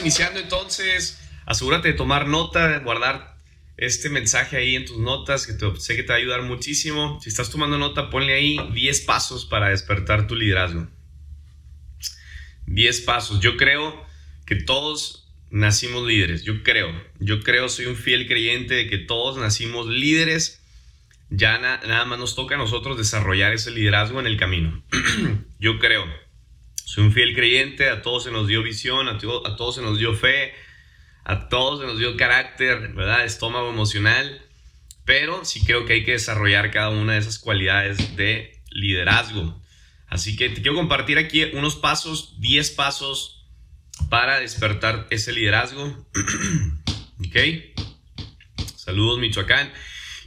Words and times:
iniciando 0.00 0.40
entonces. 0.40 1.20
Asegúrate 1.46 1.88
de 1.88 1.94
tomar 1.94 2.26
nota, 2.26 2.68
de 2.68 2.78
guardar 2.80 3.36
este 3.76 4.08
mensaje 4.08 4.56
ahí 4.56 4.74
en 4.74 4.84
tus 4.84 4.98
notas, 4.98 5.46
que 5.46 5.52
sé 5.78 5.96
que 5.96 6.02
te 6.02 6.08
va 6.08 6.14
a 6.14 6.18
ayudar 6.18 6.42
muchísimo. 6.42 7.20
Si 7.22 7.28
estás 7.28 7.50
tomando 7.50 7.78
nota, 7.78 8.10
ponle 8.10 8.34
ahí 8.34 8.58
10 8.72 9.00
pasos 9.02 9.44
para 9.44 9.68
despertar 9.68 10.26
tu 10.26 10.34
liderazgo. 10.34 10.88
10 12.66 13.00
pasos. 13.02 13.40
Yo 13.40 13.56
creo 13.56 14.04
que 14.46 14.56
todos 14.56 15.28
nacimos 15.50 16.06
líderes. 16.06 16.42
Yo 16.42 16.62
creo. 16.62 16.90
Yo 17.18 17.42
creo, 17.42 17.68
soy 17.68 17.86
un 17.86 17.96
fiel 17.96 18.26
creyente 18.26 18.74
de 18.74 18.88
que 18.88 18.98
todos 18.98 19.36
nacimos 19.36 19.86
líderes. 19.86 20.62
Ya 21.28 21.58
nada 21.58 22.04
más 22.04 22.18
nos 22.18 22.34
toca 22.34 22.54
a 22.54 22.58
nosotros 22.58 22.96
desarrollar 22.96 23.52
ese 23.52 23.70
liderazgo 23.72 24.20
en 24.20 24.26
el 24.26 24.36
camino. 24.36 24.82
Yo 25.58 25.78
creo. 25.78 26.04
Soy 26.86 27.02
un 27.02 27.12
fiel 27.12 27.34
creyente, 27.34 27.90
a 27.90 28.00
todos 28.00 28.22
se 28.22 28.30
nos 28.30 28.46
dio 28.46 28.62
visión, 28.62 29.08
a, 29.08 29.18
a 29.18 29.56
todos 29.56 29.74
se 29.74 29.82
nos 29.82 29.98
dio 29.98 30.14
fe, 30.14 30.54
a 31.24 31.48
todos 31.48 31.80
se 31.80 31.86
nos 31.86 31.98
dio 31.98 32.16
carácter, 32.16 32.92
¿verdad? 32.94 33.24
Estómago 33.24 33.68
emocional, 33.68 34.40
pero 35.04 35.44
sí 35.44 35.64
creo 35.64 35.84
que 35.84 35.94
hay 35.94 36.04
que 36.04 36.12
desarrollar 36.12 36.70
cada 36.70 36.90
una 36.90 37.14
de 37.14 37.18
esas 37.18 37.40
cualidades 37.40 38.14
de 38.14 38.62
liderazgo. 38.70 39.60
Así 40.06 40.36
que 40.36 40.48
te 40.48 40.62
quiero 40.62 40.76
compartir 40.76 41.18
aquí 41.18 41.42
unos 41.54 41.74
pasos, 41.74 42.40
10 42.40 42.70
pasos 42.70 43.44
para 44.08 44.38
despertar 44.38 45.08
ese 45.10 45.32
liderazgo. 45.32 45.82
¿Ok? 47.18 47.36
Saludos 48.76 49.18
Michoacán. 49.18 49.72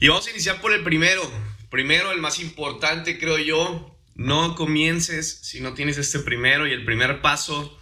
Y 0.01 0.09
vamos 0.09 0.27
a 0.27 0.31
iniciar 0.31 0.59
por 0.59 0.73
el 0.73 0.83
primero. 0.83 1.21
Primero, 1.69 2.11
el 2.11 2.19
más 2.19 2.37
importante, 2.39 3.17
creo 3.17 3.37
yo, 3.37 3.88
no 4.19 4.55
comiences 4.55 5.39
si 5.43 5.61
no 5.61 5.73
tienes 5.73 5.97
este 5.97 6.19
primero 6.19 6.67
y 6.67 6.73
el 6.73 6.83
primer 6.83 7.21
paso 7.21 7.79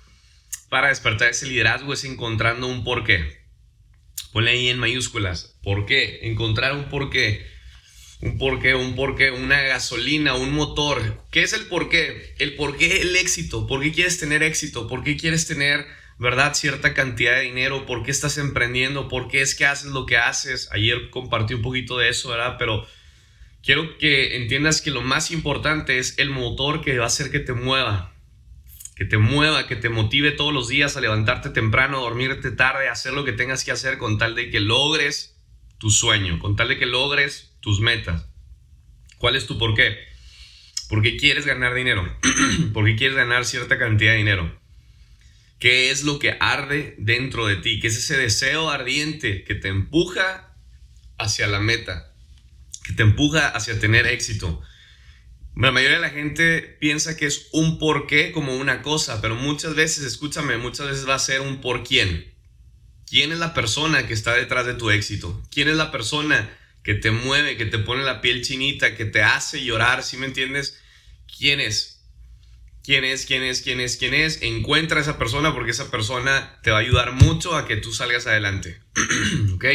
para 0.70 0.90
despertar 0.90 1.32
ese 1.32 1.48
liderazgo 1.48 1.94
es 1.94 2.04
encontrando 2.04 2.68
un 2.68 2.84
porqué. 2.84 3.42
Ponle 4.34 4.52
ahí 4.52 4.68
en 4.68 4.78
mayúsculas. 4.78 5.58
¿Por 5.64 5.88
qué? 5.88 6.20
Encontrar 6.30 6.74
un 6.74 6.90
porqué. 6.90 7.48
Un 8.22 8.38
porqué, 8.38 8.76
un 8.76 8.96
porqué, 8.96 9.32
una 9.32 9.64
gasolina, 9.64 10.36
un 10.36 10.54
motor. 10.54 11.24
¿Qué 11.32 11.42
es 11.42 11.54
el 11.54 11.66
porqué? 11.66 12.36
El 12.38 12.56
porqué, 12.56 13.02
el 13.02 13.16
éxito. 13.16 13.66
¿Por 13.66 13.82
qué 13.82 13.92
quieres 13.92 14.20
tener 14.20 14.44
éxito? 14.44 14.88
¿Por 14.88 15.04
qué 15.04 15.18
quieres 15.18 15.48
tener, 15.48 15.88
verdad, 16.20 16.54
cierta 16.54 16.94
cantidad 16.94 17.34
de 17.34 17.46
dinero? 17.46 17.88
¿Por 17.88 18.04
qué 18.04 18.12
estás 18.12 18.38
emprendiendo? 18.38 19.08
¿Por 19.08 19.28
qué 19.28 19.42
es 19.42 19.56
que 19.56 19.66
haces 19.66 19.90
lo 19.90 20.06
que 20.06 20.18
haces? 20.18 20.70
Ayer 20.72 21.10
compartí 21.10 21.56
un 21.56 21.64
poquito 21.64 21.98
de 21.98 22.10
eso, 22.10 22.30
¿verdad? 22.30 22.58
Pero 22.60 22.86
quiero 23.68 23.98
que 23.98 24.38
entiendas 24.38 24.82
que 24.82 24.92
lo 24.92 25.02
más 25.02 25.30
importante 25.30 26.00
es 26.00 26.18
el 26.20 26.30
motor 26.30 26.80
que 26.82 26.98
va 26.98 27.04
a 27.04 27.08
hacer 27.08 27.30
que 27.30 27.42
te 27.42 27.52
mueva, 27.52 28.14
que 28.96 29.04
te 29.04 29.18
mueva, 29.18 29.68
que 29.68 29.76
te 29.76 29.90
motive 29.90 30.32
todos 30.32 30.54
los 30.54 30.70
días 30.70 30.96
a 30.96 31.02
levantarte 31.02 31.50
temprano, 31.50 31.98
a 31.98 32.02
dormirte 32.02 32.52
tarde, 32.52 32.88
a 32.88 32.94
hacer 32.94 33.12
lo 33.12 33.26
que 33.26 33.34
tengas 33.34 33.66
que 33.66 33.74
hacer 33.74 33.98
con 33.98 34.18
tal 34.18 34.36
de 34.36 34.50
que 34.50 34.62
logres 34.62 35.36
tu 35.80 35.90
sueño, 35.90 36.40
con 36.40 36.56
tal 36.56 36.70
de 36.70 36.78
que 36.78 36.86
logres 36.86 37.58
tus 37.60 37.82
metas. 37.82 38.30
¿Cuál 39.18 39.36
es 39.36 39.48
tu 39.48 39.58
por 39.58 39.76
qué? 39.76 39.98
Porque 40.88 41.18
quieres 41.18 41.46
ganar 41.46 41.74
dinero, 41.74 42.10
porque 42.74 42.96
quieres 42.96 43.18
ganar 43.18 43.44
cierta 43.44 43.78
cantidad 43.78 44.14
de 44.14 44.20
dinero. 44.20 44.58
¿Qué 45.60 45.92
es 45.92 46.06
lo 46.06 46.20
que 46.20 46.38
arde 46.40 46.96
dentro 47.00 47.48
de 47.48 47.58
ti? 47.58 47.82
¿Qué 47.82 47.88
es 47.88 47.98
ese 47.98 48.16
deseo 48.16 48.70
ardiente 48.70 49.44
que 49.44 49.56
te 49.56 49.68
empuja 49.68 50.56
hacia 51.18 51.48
la 51.48 51.60
meta? 51.60 52.07
Que 52.88 52.94
te 52.94 53.04
empuja 53.04 53.50
hacia 53.50 53.80
tener 53.80 54.08
éxito. 54.08 54.62
La 55.56 55.72
mayoría 55.72 55.98
de 55.98 56.02
la 56.02 56.10
gente 56.10 56.62
piensa 56.80 57.18
que 57.18 57.26
es 57.26 57.48
un 57.52 57.80
por 57.80 58.08
qué 58.08 58.32
como 58.32 58.56
una 58.56 58.82
cosa, 58.82 59.22
pero 59.22 59.36
muchas 59.36 59.76
veces, 59.76 60.06
escúchame, 60.06 60.58
muchas 60.58 60.88
veces 60.88 61.08
va 61.08 61.16
a 61.16 61.20
ser 61.20 61.42
un 61.42 61.60
por 61.60 61.84
quién. 61.84 62.34
¿Quién 63.08 63.32
es 63.32 63.40
la 63.40 63.54
persona 63.54 64.08
que 64.08 64.14
está 64.14 64.34
detrás 64.34 64.66
de 64.66 64.76
tu 64.76 64.90
éxito? 64.90 65.44
¿Quién 65.52 65.68
es 65.68 65.76
la 65.76 65.92
persona 65.92 66.50
que 66.84 66.94
te 66.94 67.12
mueve, 67.12 67.58
que 67.58 67.66
te 67.66 67.80
pone 67.80 68.04
la 68.04 68.22
piel 68.22 68.44
chinita, 68.44 68.96
que 68.96 69.06
te 69.06 69.22
hace 69.24 69.64
llorar? 69.64 70.04
¿Sí 70.04 70.18
me 70.18 70.28
entiendes? 70.28 70.80
¿Quién 71.38 71.60
es? 71.60 72.04
¿Quién 72.84 73.04
es? 73.04 73.26
¿Quién 73.26 73.44
es? 73.44 73.62
¿Quién 73.62 73.82
es? 73.82 73.98
¿Quién 73.98 74.14
es? 74.14 74.42
Encuentra 74.42 75.00
a 75.00 75.02
esa 75.02 75.18
persona 75.18 75.54
porque 75.54 75.72
esa 75.72 75.92
persona 75.92 76.60
te 76.64 76.72
va 76.72 76.78
a 76.78 76.82
ayudar 76.82 77.14
mucho 77.14 77.56
a 77.56 77.68
que 77.68 77.78
tú 77.78 77.92
salgas 77.92 78.28
adelante. 78.28 78.80
¿Ok? 79.56 79.66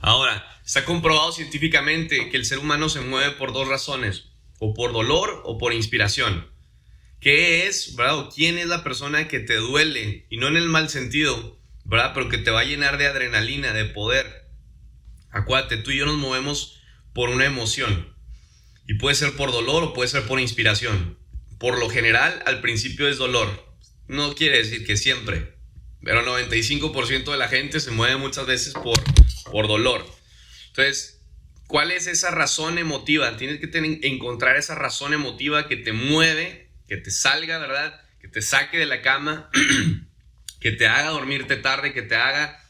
Ahora, 0.00 0.53
Está 0.64 0.86
comprobado 0.86 1.30
científicamente 1.30 2.30
que 2.30 2.38
el 2.38 2.46
ser 2.46 2.58
humano 2.58 2.88
se 2.88 3.02
mueve 3.02 3.32
por 3.32 3.52
dos 3.52 3.68
razones, 3.68 4.30
o 4.58 4.72
por 4.72 4.94
dolor 4.94 5.42
o 5.44 5.58
por 5.58 5.74
inspiración. 5.74 6.50
¿Qué 7.20 7.66
es, 7.66 7.94
verdad? 7.96 8.30
¿Quién 8.34 8.56
es 8.56 8.66
la 8.66 8.82
persona 8.82 9.28
que 9.28 9.40
te 9.40 9.56
duele? 9.56 10.26
Y 10.30 10.38
no 10.38 10.48
en 10.48 10.56
el 10.56 10.70
mal 10.70 10.88
sentido, 10.88 11.58
¿verdad? 11.84 12.12
Pero 12.14 12.30
que 12.30 12.38
te 12.38 12.50
va 12.50 12.60
a 12.60 12.64
llenar 12.64 12.96
de 12.96 13.06
adrenalina, 13.06 13.74
de 13.74 13.84
poder. 13.84 14.48
Acuérdate, 15.30 15.76
tú 15.76 15.90
y 15.90 15.98
yo 15.98 16.06
nos 16.06 16.16
movemos 16.16 16.80
por 17.12 17.28
una 17.28 17.44
emoción. 17.44 18.16
Y 18.88 18.94
puede 18.94 19.16
ser 19.16 19.36
por 19.36 19.52
dolor 19.52 19.82
o 19.82 19.92
puede 19.92 20.08
ser 20.08 20.26
por 20.26 20.40
inspiración. 20.40 21.18
Por 21.58 21.78
lo 21.78 21.90
general, 21.90 22.42
al 22.46 22.62
principio 22.62 23.06
es 23.06 23.18
dolor. 23.18 23.76
No 24.08 24.34
quiere 24.34 24.58
decir 24.58 24.86
que 24.86 24.96
siempre. 24.96 25.58
Pero 26.02 26.24
95% 26.24 27.30
de 27.30 27.36
la 27.36 27.48
gente 27.48 27.80
se 27.80 27.90
mueve 27.90 28.16
muchas 28.16 28.46
veces 28.46 28.72
por, 28.72 28.98
por 29.50 29.68
dolor. 29.68 30.23
Entonces, 30.76 31.20
¿cuál 31.68 31.92
es 31.92 32.08
esa 32.08 32.32
razón 32.32 32.78
emotiva? 32.78 33.36
Tienes 33.36 33.60
que 33.60 33.68
tener, 33.68 34.00
encontrar 34.02 34.56
esa 34.56 34.74
razón 34.74 35.14
emotiva 35.14 35.68
que 35.68 35.76
te 35.76 35.92
mueve, 35.92 36.68
que 36.88 36.96
te 36.96 37.12
salga, 37.12 37.58
¿verdad? 37.58 38.02
Que 38.20 38.26
te 38.26 38.42
saque 38.42 38.78
de 38.78 38.86
la 38.86 39.00
cama, 39.00 39.50
que 40.60 40.72
te 40.72 40.88
haga 40.88 41.10
dormirte 41.10 41.56
tarde, 41.56 41.92
que 41.92 42.02
te 42.02 42.16
haga 42.16 42.60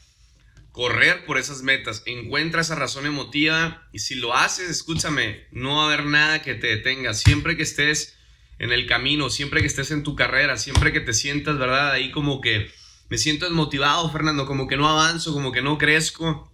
correr 0.71 1.25
por 1.25 1.39
esas 1.39 1.63
metas. 1.63 2.03
Encuentra 2.05 2.61
esa 2.61 2.75
razón 2.75 3.07
emotiva 3.07 3.87
y 3.91 3.99
si 3.99 4.13
lo 4.13 4.35
haces, 4.35 4.69
escúchame, 4.69 5.47
no 5.51 5.77
va 5.77 5.83
a 5.83 5.85
haber 5.87 6.05
nada 6.05 6.43
que 6.43 6.53
te 6.53 6.67
detenga. 6.67 7.15
Siempre 7.15 7.57
que 7.57 7.63
estés 7.63 8.19
en 8.59 8.71
el 8.71 8.85
camino, 8.85 9.31
siempre 9.31 9.61
que 9.61 9.67
estés 9.67 9.89
en 9.89 10.03
tu 10.03 10.15
carrera, 10.15 10.57
siempre 10.57 10.93
que 10.93 10.99
te 10.99 11.13
sientas, 11.13 11.57
¿verdad? 11.57 11.93
Ahí 11.93 12.11
como 12.11 12.39
que 12.39 12.69
me 13.09 13.17
siento 13.17 13.45
desmotivado, 13.45 14.11
Fernando, 14.11 14.45
como 14.45 14.67
que 14.67 14.77
no 14.77 14.87
avanzo, 14.87 15.33
como 15.33 15.51
que 15.51 15.63
no 15.63 15.79
crezco. 15.79 16.51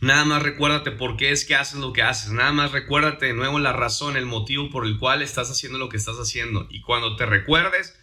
Nada 0.00 0.24
más 0.24 0.42
recuérdate 0.42 0.92
por 0.92 1.16
qué 1.16 1.32
es 1.32 1.44
que 1.44 1.56
haces 1.56 1.78
lo 1.78 1.92
que 1.92 2.02
haces. 2.02 2.30
Nada 2.30 2.52
más 2.52 2.72
recuérdate 2.72 3.26
de 3.26 3.34
nuevo 3.34 3.58
la 3.58 3.72
razón, 3.72 4.16
el 4.16 4.26
motivo 4.26 4.70
por 4.70 4.86
el 4.86 4.98
cual 4.98 5.22
estás 5.22 5.50
haciendo 5.50 5.78
lo 5.78 5.88
que 5.88 5.96
estás 5.96 6.16
haciendo. 6.16 6.68
Y 6.70 6.82
cuando 6.82 7.16
te 7.16 7.26
recuerdes, 7.26 7.98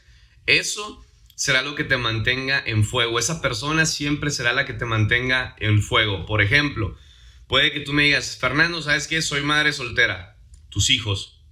eso 0.46 1.04
será 1.36 1.62
lo 1.62 1.76
que 1.76 1.86
te 1.86 1.98
mantenga 1.98 2.62
en 2.66 2.84
fuego. 2.84 3.18
Esa 3.18 3.42
persona 3.42 3.86
siempre 3.86 4.32
será 4.32 4.54
la 4.54 4.66
que 4.66 4.74
te 4.74 4.86
mantenga 4.86 5.56
en 5.60 5.82
fuego. 5.82 6.26
Por 6.26 6.42
ejemplo, 6.42 6.98
puede 7.48 7.72
que 7.72 7.80
tú 7.80 7.94
me 7.94 8.04
digas, 8.04 8.38
Fernando, 8.40 8.82
¿sabes 8.82 9.08
qué? 9.08 9.22
Soy 9.22 9.42
madre 9.42 9.72
soltera. 9.72 10.38
Tus 10.70 10.90
hijos. 10.90 11.44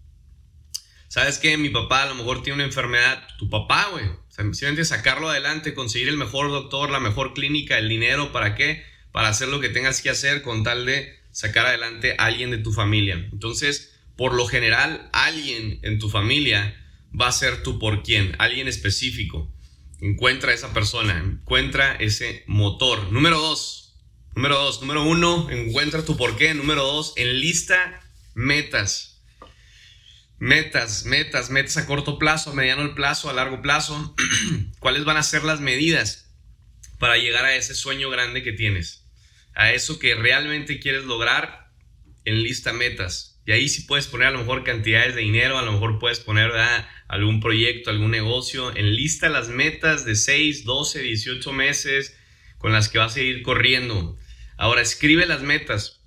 ¿Sabes 1.08 1.38
qué? 1.38 1.58
Mi 1.58 1.70
papá 1.70 2.04
a 2.04 2.08
lo 2.08 2.16
mejor 2.16 2.42
tiene 2.44 2.56
una 2.56 2.66
enfermedad. 2.66 3.28
Tu 3.38 3.50
papá, 3.50 3.90
güey. 3.92 4.06
simplemente 4.28 4.84
sacarlo 4.84 5.30
adelante, 5.30 5.74
conseguir 5.74 6.10
el 6.10 6.18
mejor 6.18 6.50
doctor, 6.50 6.90
la 6.90 7.00
mejor 7.00 7.34
clínica, 7.34 7.78
el 7.78 7.88
dinero, 7.88 8.32
¿para 8.34 8.56
qué? 8.56 8.84
Para 9.14 9.30
hacer 9.30 9.48
lo 9.48 9.62
que 9.62 9.70
tengas 9.70 10.02
que 10.02 10.10
hacer 10.10 10.42
con 10.42 10.64
tal 10.64 10.86
de 10.86 11.18
sacar 11.32 11.68
adelante 11.68 12.16
a 12.18 12.26
alguien 12.26 12.52
de 12.52 12.58
tu 12.58 12.74
familia. 12.74 13.16
Entonces, 13.32 13.94
por 14.18 14.34
lo 14.34 14.48
general, 14.48 15.08
alguien 15.14 15.80
en 15.84 16.00
tu 16.00 16.10
familia 16.10 16.76
va 17.20 17.28
a 17.28 17.32
ser 17.32 17.64
tu 17.64 17.80
por 17.80 18.04
quién, 18.04 18.36
alguien 18.40 18.68
específico. 18.68 19.54
Encuentra 20.02 20.52
a 20.52 20.56
esa 20.56 20.74
persona, 20.74 21.18
encuentra 21.20 21.96
ese 21.96 22.44
motor. 22.48 23.12
Número 23.12 23.38
dos, 23.38 23.96
número 24.36 24.56
dos, 24.58 24.82
número 24.82 25.04
uno, 25.04 25.50
encuentra 25.52 26.04
tu 26.04 26.18
por 26.18 26.36
qué. 26.36 26.56
Número 26.56 26.84
dos, 26.84 27.14
enlista 27.16 28.02
metas. 28.34 29.22
Metas, 30.40 31.06
metas, 31.06 31.52
metas 31.52 31.78
a 31.78 31.86
corto 31.86 32.18
plazo, 32.18 32.50
a 32.50 32.54
mediano 32.56 32.96
plazo, 32.96 33.30
a 33.30 33.34
largo 33.34 33.62
plazo. 33.62 34.16
¿Cuáles 34.80 35.06
van 35.06 35.18
a 35.18 35.24
ser 35.24 35.44
las 35.44 35.62
medidas 35.62 36.32
para 36.98 37.18
llegar 37.18 37.46
a 37.46 37.56
ese 37.56 37.76
sueño 37.76 38.10
grande 38.10 38.42
que 38.42 38.54
tienes? 38.54 39.03
A 39.56 39.72
eso 39.74 40.00
que 40.00 40.16
realmente 40.16 40.80
quieres 40.80 41.06
lograr 41.06 41.72
en 42.26 42.42
lista 42.42 42.74
metas. 42.74 43.42
Y 43.46 43.52
ahí 43.52 43.68
sí 43.68 43.82
puedes 43.84 44.08
poner 44.08 44.28
a 44.28 44.32
lo 44.32 44.40
mejor 44.40 44.64
cantidades 44.64 45.16
de 45.16 45.22
dinero, 45.22 45.58
a 45.58 45.64
lo 45.64 45.74
mejor 45.74 46.00
puedes 46.00 46.20
poner 46.20 46.52
algún 47.08 47.42
proyecto, 47.42 47.90
algún 47.90 48.12
negocio. 48.12 48.76
En 48.76 48.96
lista 48.96 49.28
las 49.30 49.50
metas 49.50 50.06
de 50.06 50.16
6, 50.16 50.64
12, 50.64 51.02
18 51.02 51.52
meses 51.52 52.18
con 52.58 52.72
las 52.72 52.88
que 52.88 53.00
vas 53.00 53.16
a 53.18 53.22
ir 53.22 53.42
corriendo. 53.42 54.18
Ahora 54.56 54.82
escribe 54.82 55.26
las 55.26 55.42
metas. 55.42 56.02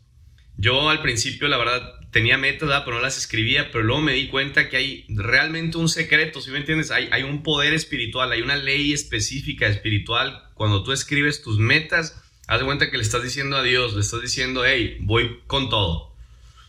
Yo 0.56 0.88
al 0.88 1.02
principio, 1.02 1.48
la 1.48 1.58
verdad, 1.58 1.92
tenía 2.10 2.38
metas, 2.38 2.82
pero 2.86 2.96
no 2.96 3.02
las 3.02 3.18
escribía, 3.18 3.70
pero 3.70 3.84
luego 3.84 4.00
me 4.00 4.14
di 4.14 4.28
cuenta 4.28 4.70
que 4.70 4.78
hay 4.78 5.04
realmente 5.10 5.76
un 5.76 5.90
secreto, 5.90 6.40
si 6.40 6.50
me 6.50 6.56
entiendes? 6.56 6.90
Hay, 6.90 7.10
hay 7.12 7.22
un 7.24 7.42
poder 7.42 7.74
espiritual, 7.74 8.32
hay 8.32 8.40
una 8.40 8.56
ley 8.56 8.94
específica 8.94 9.66
espiritual. 9.66 10.44
Cuando 10.54 10.82
tú 10.82 10.92
escribes 10.92 11.42
tus 11.42 11.58
metas, 11.58 12.25
haz 12.46 12.60
de 12.60 12.64
cuenta 12.64 12.90
que 12.90 12.96
le 12.96 13.02
estás 13.02 13.22
diciendo 13.22 13.56
a 13.56 13.62
Dios, 13.62 13.94
le 13.94 14.00
estás 14.00 14.22
diciendo, 14.22 14.64
hey, 14.64 14.98
voy 15.00 15.40
con 15.46 15.68
todo. 15.68 16.14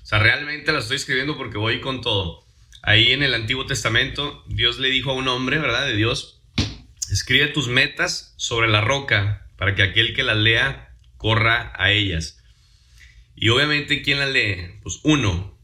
O 0.01 0.05
sea, 0.05 0.19
realmente 0.19 0.71
la 0.71 0.79
estoy 0.79 0.97
escribiendo 0.97 1.37
porque 1.37 1.57
voy 1.57 1.81
con 1.81 2.01
todo. 2.01 2.45
Ahí 2.81 3.11
en 3.11 3.23
el 3.23 3.33
Antiguo 3.33 3.65
Testamento, 3.65 4.43
Dios 4.47 4.79
le 4.79 4.89
dijo 4.89 5.11
a 5.11 5.15
un 5.15 5.27
hombre, 5.27 5.59
¿verdad? 5.59 5.85
De 5.85 5.95
Dios, 5.95 6.37
Escribe 7.11 7.47
tus 7.47 7.69
metas 7.69 8.33
sobre 8.35 8.67
la 8.67 8.81
roca 8.81 9.47
para 9.57 9.75
que 9.75 9.83
aquel 9.83 10.13
que 10.13 10.23
las 10.23 10.35
lea 10.35 10.93
corra 11.15 11.71
a 11.77 11.91
ellas. 11.91 12.43
Y 13.33 13.49
obviamente, 13.49 14.01
¿quién 14.01 14.19
las 14.19 14.29
lee? 14.29 14.79
Pues 14.83 14.99
uno. 15.03 15.57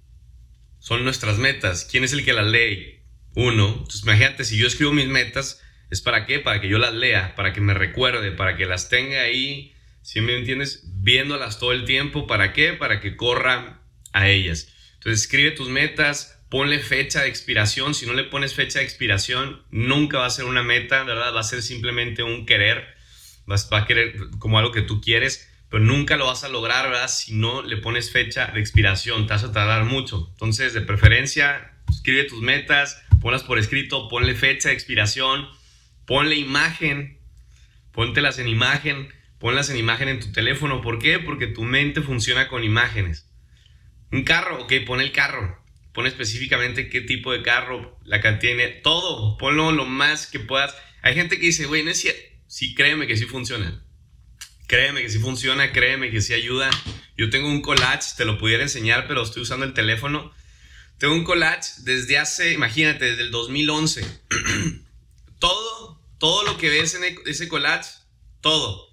Son 0.80 1.04
nuestras 1.04 1.40
metas. 1.40 1.86
¿Quién 1.90 2.06
es 2.06 2.14
el 2.14 2.24
que 2.24 2.32
las 2.32 2.46
lee? 2.46 3.02
Uno. 3.36 3.68
Entonces, 3.74 4.04
imagínate, 4.04 4.46
si 4.46 4.58
yo 4.58 4.68
escribo 4.68 4.94
mis 4.94 5.08
metas, 5.08 5.62
¿es 5.90 6.02
para 6.02 6.26
qué? 6.26 6.40
Para 6.40 6.62
que 6.62 6.70
yo 6.70 6.78
las 6.78 6.94
lea, 6.94 7.36
para 7.36 7.52
que 7.52 7.60
me 7.60 7.74
recuerde, 7.74 8.32
para 8.32 8.56
que 8.56 8.66
las 8.66 8.88
tenga 8.88 9.22
ahí, 9.22 9.73
si 10.04 10.20
me 10.22 10.38
entiendes? 10.38 10.84
Viéndolas 10.98 11.60
todo 11.60 11.72
el 11.72 11.86
tiempo. 11.86 12.28
¿Para 12.28 12.54
qué? 12.54 12.74
Para 12.74 13.00
que 13.00 13.16
corra 13.16 13.82
a 14.12 14.30
ellas. 14.30 14.68
Entonces, 14.96 15.22
escribe 15.22 15.52
tus 15.52 15.70
metas, 15.70 16.40
ponle 16.50 16.80
fecha 16.80 17.22
de 17.22 17.30
expiración. 17.30 17.96
Si 17.96 18.06
no 18.06 18.14
le 18.14 18.26
pones 18.26 18.54
fecha 18.54 18.80
de 18.80 18.86
expiración, 18.86 19.64
nunca 19.72 20.20
va 20.20 20.26
a 20.26 20.30
ser 20.30 20.46
una 20.46 20.62
meta, 20.62 21.04
¿verdad? 21.04 21.34
Va 21.34 21.40
a 21.40 21.44
ser 21.44 21.62
simplemente 21.62 22.22
un 22.22 22.46
querer. 22.46 22.86
Vas, 23.46 23.70
va 23.72 23.80
a 23.80 23.88
querer 23.88 24.16
como 24.40 24.60
algo 24.60 24.72
que 24.72 24.82
tú 24.82 25.02
quieres, 25.02 25.50
pero 25.70 25.84
nunca 25.84 26.18
lo 26.18 26.28
vas 26.28 26.44
a 26.44 26.50
lograr, 26.50 26.90
¿verdad? 26.90 27.08
Si 27.08 27.34
no 27.34 27.64
le 27.64 27.78
pones 27.78 28.12
fecha 28.12 28.48
de 28.48 28.60
expiración, 28.60 29.26
te 29.26 29.34
vas 29.34 29.44
a 29.46 29.54
tardar 29.54 29.86
mucho. 29.86 30.28
Entonces, 30.34 30.74
de 30.74 30.82
preferencia, 30.82 31.74
escribe 31.90 32.26
tus 32.26 32.42
metas, 32.42 33.02
ponlas 33.22 33.44
por 33.44 33.58
escrito, 33.58 34.10
ponle 34.10 34.36
fecha 34.36 34.68
de 34.68 34.76
expiración, 34.76 35.48
ponle 36.06 36.36
imagen, 36.36 37.20
póntelas 37.94 38.38
en 38.40 38.50
imagen, 38.50 39.10
ponlas 39.44 39.70
en 39.70 39.78
imagen 39.78 40.08
en 40.08 40.20
tu 40.20 40.32
teléfono. 40.32 40.82
¿Por 40.82 40.98
qué? 40.98 41.20
Porque 41.20 41.46
tu 41.46 41.64
mente 41.64 42.02
funciona 42.02 42.48
con 42.48 42.64
imágenes. 42.64 43.30
Un 44.10 44.24
carro, 44.24 44.64
ok, 44.64 44.74
pon 44.88 45.02
el 45.02 45.12
carro 45.12 45.64
pon 45.94 46.08
específicamente 46.08 46.90
qué 46.90 47.02
tipo 47.02 47.32
de 47.32 47.44
carro, 47.44 48.00
la 48.04 48.20
cantidad, 48.20 48.56
tiene, 48.56 48.68
todo, 48.68 49.38
ponlo 49.38 49.72
lo 49.72 49.86
más 49.86 50.28
que 50.28 50.40
puedas. 50.40 50.76
Hay 51.02 51.14
gente 51.14 51.40
que 51.40 51.46
dice, 51.46 51.66
güey, 51.66 51.84
no 51.84 51.92
es 51.92 52.02
cierto. 52.02 52.22
Sí, 52.48 52.74
créeme 52.74 53.08
que 53.08 53.16
sí 53.16 53.26
funciona. 53.26 53.86
Créeme 54.68 55.02
que 55.02 55.10
sí 55.10 55.20
funciona, 55.20 55.72
créeme 55.72 56.10
que 56.10 56.22
sí 56.22 56.34
ayuda. 56.34 56.70
Yo 57.16 57.30
tengo 57.30 57.48
un 57.48 57.62
collage, 57.62 58.16
te 58.18 58.26
lo 58.26 58.40
pudiera 58.40 58.64
enseñar, 58.64 59.08
pero 59.08 59.22
estoy 59.22 59.44
usando 59.44 59.66
el 59.66 59.74
teléfono. 59.74 60.34
Tengo 60.98 61.14
un 61.14 61.24
collage 61.24 61.70
desde 61.84 62.18
hace, 62.18 62.54
imagínate, 62.54 63.06
desde 63.06 63.24
el 63.24 63.32
2011. 63.32 64.04
todo, 65.40 66.02
todo 66.18 66.44
lo 66.44 66.58
que 66.58 66.70
ves 66.70 66.96
en 66.96 67.04
ese 67.28 67.48
collage, 67.48 67.90
todo, 68.42 68.93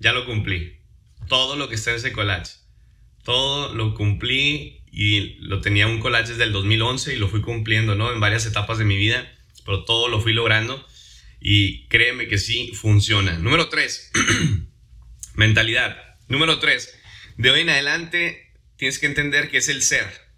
ya 0.00 0.12
lo 0.12 0.26
cumplí. 0.26 0.80
Todo 1.28 1.54
lo 1.54 1.68
que 1.68 1.76
está 1.76 1.90
en 1.90 1.96
ese 1.96 2.12
collage. 2.12 2.54
Todo 3.22 3.72
lo 3.74 3.94
cumplí 3.94 4.82
y 4.90 5.36
lo 5.40 5.60
tenía 5.60 5.86
un 5.86 6.00
collage 6.00 6.30
desde 6.30 6.44
el 6.44 6.52
2011 6.52 7.14
y 7.14 7.18
lo 7.18 7.28
fui 7.28 7.42
cumpliendo, 7.42 7.94
¿no? 7.94 8.12
En 8.12 8.18
varias 8.18 8.46
etapas 8.46 8.78
de 8.78 8.84
mi 8.84 8.96
vida, 8.96 9.30
pero 9.64 9.84
todo 9.84 10.08
lo 10.08 10.20
fui 10.20 10.32
logrando 10.32 10.84
y 11.40 11.86
créeme 11.88 12.26
que 12.26 12.38
sí 12.38 12.72
funciona. 12.74 13.38
Número 13.38 13.68
3, 13.68 14.12
mentalidad. 15.34 16.18
Número 16.28 16.58
3, 16.58 16.94
de 17.36 17.50
hoy 17.50 17.60
en 17.60 17.70
adelante 17.70 18.52
tienes 18.76 18.98
que 18.98 19.06
entender 19.06 19.50
que 19.50 19.58
es 19.58 19.68
el 19.68 19.82
ser. 19.82 20.30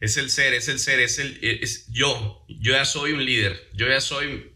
Es 0.00 0.16
el 0.16 0.30
ser, 0.30 0.54
es 0.54 0.66
el 0.68 0.80
ser, 0.80 0.98
es 0.98 1.18
el 1.18 1.38
es 1.42 1.86
yo. 1.92 2.44
Yo 2.48 2.72
ya 2.72 2.84
soy 2.84 3.12
un 3.12 3.24
líder. 3.24 3.70
Yo 3.74 3.86
ya 3.86 4.00
soy 4.00 4.51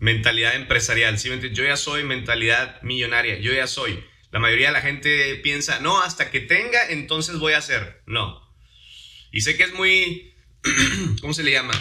mentalidad 0.00 0.56
empresarial, 0.56 1.18
¿sí? 1.18 1.30
Yo 1.52 1.64
ya 1.64 1.76
soy 1.76 2.02
mentalidad 2.02 2.80
millonaria. 2.82 3.38
Yo 3.38 3.52
ya 3.52 3.66
soy. 3.66 4.02
La 4.32 4.40
mayoría 4.40 4.68
de 4.68 4.72
la 4.72 4.80
gente 4.80 5.36
piensa, 5.36 5.80
no, 5.80 6.00
hasta 6.00 6.30
que 6.30 6.40
tenga, 6.40 6.88
entonces 6.88 7.38
voy 7.38 7.52
a 7.52 7.58
hacer. 7.58 8.02
No. 8.06 8.48
Y 9.30 9.42
sé 9.42 9.56
que 9.56 9.64
es 9.64 9.74
muy, 9.74 10.34
¿cómo 11.20 11.34
se 11.34 11.42
le 11.42 11.52
llama? 11.52 11.74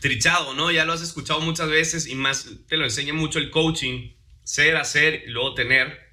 Trichado, 0.00 0.54
¿no? 0.54 0.70
Ya 0.70 0.84
lo 0.84 0.92
has 0.92 1.02
escuchado 1.02 1.40
muchas 1.40 1.68
veces 1.68 2.06
y 2.06 2.14
más 2.14 2.48
te 2.68 2.76
lo 2.76 2.84
enseña 2.84 3.12
mucho 3.12 3.38
el 3.38 3.50
coaching. 3.50 4.12
Ser, 4.44 4.76
hacer 4.76 5.24
y 5.26 5.30
luego 5.30 5.54
tener. 5.54 6.10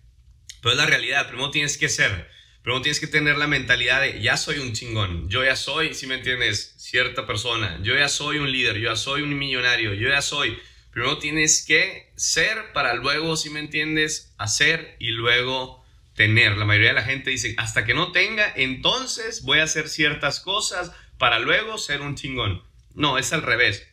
Pero 0.61 0.71
es 0.71 0.77
la 0.77 0.85
realidad. 0.85 1.27
Primero 1.27 1.51
tienes 1.51 1.77
que 1.77 1.89
ser. 1.89 2.29
Primero 2.61 2.81
tienes 2.81 2.99
que 2.99 3.07
tener 3.07 3.37
la 3.37 3.47
mentalidad 3.47 4.01
de, 4.01 4.21
ya 4.21 4.37
soy 4.37 4.59
un 4.59 4.73
chingón. 4.73 5.29
Yo 5.29 5.43
ya 5.43 5.55
soy, 5.55 5.93
si 5.93 6.05
me 6.05 6.15
entiendes, 6.15 6.75
cierta 6.77 7.25
persona. 7.25 7.79
Yo 7.81 7.95
ya 7.95 8.09
soy 8.09 8.37
un 8.37 8.51
líder. 8.51 8.77
Yo 8.77 8.91
ya 8.91 8.95
soy 8.95 9.21
un 9.21 9.37
millonario. 9.37 9.93
Yo 9.93 10.09
ya 10.09 10.21
soy 10.21 10.59
Primero 10.97 11.19
tienes 11.19 11.63
que 11.63 12.11
ser 12.15 12.73
para 12.73 12.95
luego, 12.95 13.37
si 13.37 13.51
me 13.51 13.59
entiendes, 13.59 14.33
hacer 14.39 14.95
y 14.97 15.09
luego 15.09 15.85
tener. 16.15 16.57
La 16.57 16.65
mayoría 16.65 16.89
de 16.89 16.95
la 16.95 17.03
gente 17.03 17.29
dice, 17.29 17.53
hasta 17.59 17.85
que 17.85 17.93
no 17.93 18.11
tenga, 18.11 18.51
entonces 18.55 19.43
voy 19.43 19.59
a 19.59 19.65
hacer 19.65 19.89
ciertas 19.89 20.39
cosas 20.39 20.91
para 21.19 21.37
luego 21.37 21.77
ser 21.77 22.01
un 22.01 22.15
chingón. 22.15 22.63
No, 22.95 23.19
es 23.19 23.31
al 23.31 23.43
revés. 23.43 23.87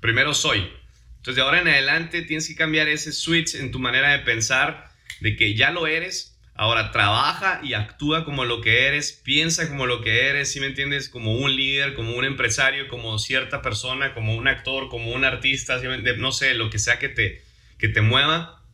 Primero 0.00 0.34
soy. 0.34 0.68
Entonces 1.18 1.36
de 1.36 1.42
ahora 1.42 1.60
en 1.60 1.68
adelante 1.68 2.22
tienes 2.22 2.48
que 2.48 2.56
cambiar 2.56 2.88
ese 2.88 3.12
switch 3.12 3.54
en 3.54 3.70
tu 3.70 3.78
manera 3.78 4.10
de 4.10 4.24
pensar 4.24 4.90
de 5.20 5.36
que 5.36 5.54
ya 5.54 5.70
lo 5.70 5.86
eres 5.86 6.37
Ahora 6.60 6.90
trabaja 6.90 7.60
y 7.62 7.74
actúa 7.74 8.24
como 8.24 8.44
lo 8.44 8.60
que 8.60 8.88
eres, 8.88 9.12
piensa 9.12 9.68
como 9.68 9.86
lo 9.86 10.02
que 10.02 10.28
eres, 10.28 10.50
si 10.50 10.58
me 10.58 10.66
entiendes, 10.66 11.08
como 11.08 11.36
un 11.36 11.54
líder, 11.54 11.94
como 11.94 12.16
un 12.16 12.24
empresario, 12.24 12.88
como 12.88 13.16
cierta 13.20 13.62
persona, 13.62 14.12
como 14.12 14.34
un 14.34 14.48
actor, 14.48 14.88
como 14.88 15.12
un 15.12 15.24
artista, 15.24 15.80
no 16.16 16.32
sé, 16.32 16.54
lo 16.54 16.68
que 16.68 16.80
sea 16.80 16.98
que 16.98 17.08
te, 17.08 17.44
que 17.78 17.86
te 17.86 18.00
mueva, 18.00 18.64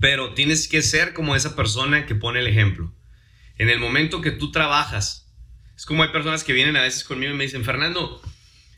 pero 0.00 0.34
tienes 0.34 0.66
que 0.66 0.82
ser 0.82 1.12
como 1.12 1.36
esa 1.36 1.54
persona 1.54 2.06
que 2.06 2.16
pone 2.16 2.40
el 2.40 2.48
ejemplo. 2.48 2.92
En 3.56 3.70
el 3.70 3.78
momento 3.78 4.20
que 4.20 4.32
tú 4.32 4.50
trabajas, 4.50 5.32
es 5.76 5.86
como 5.86 6.02
hay 6.02 6.08
personas 6.08 6.42
que 6.42 6.52
vienen 6.52 6.76
a 6.76 6.82
veces 6.82 7.04
conmigo 7.04 7.32
y 7.32 7.36
me 7.36 7.44
dicen, 7.44 7.64
Fernando, 7.64 8.20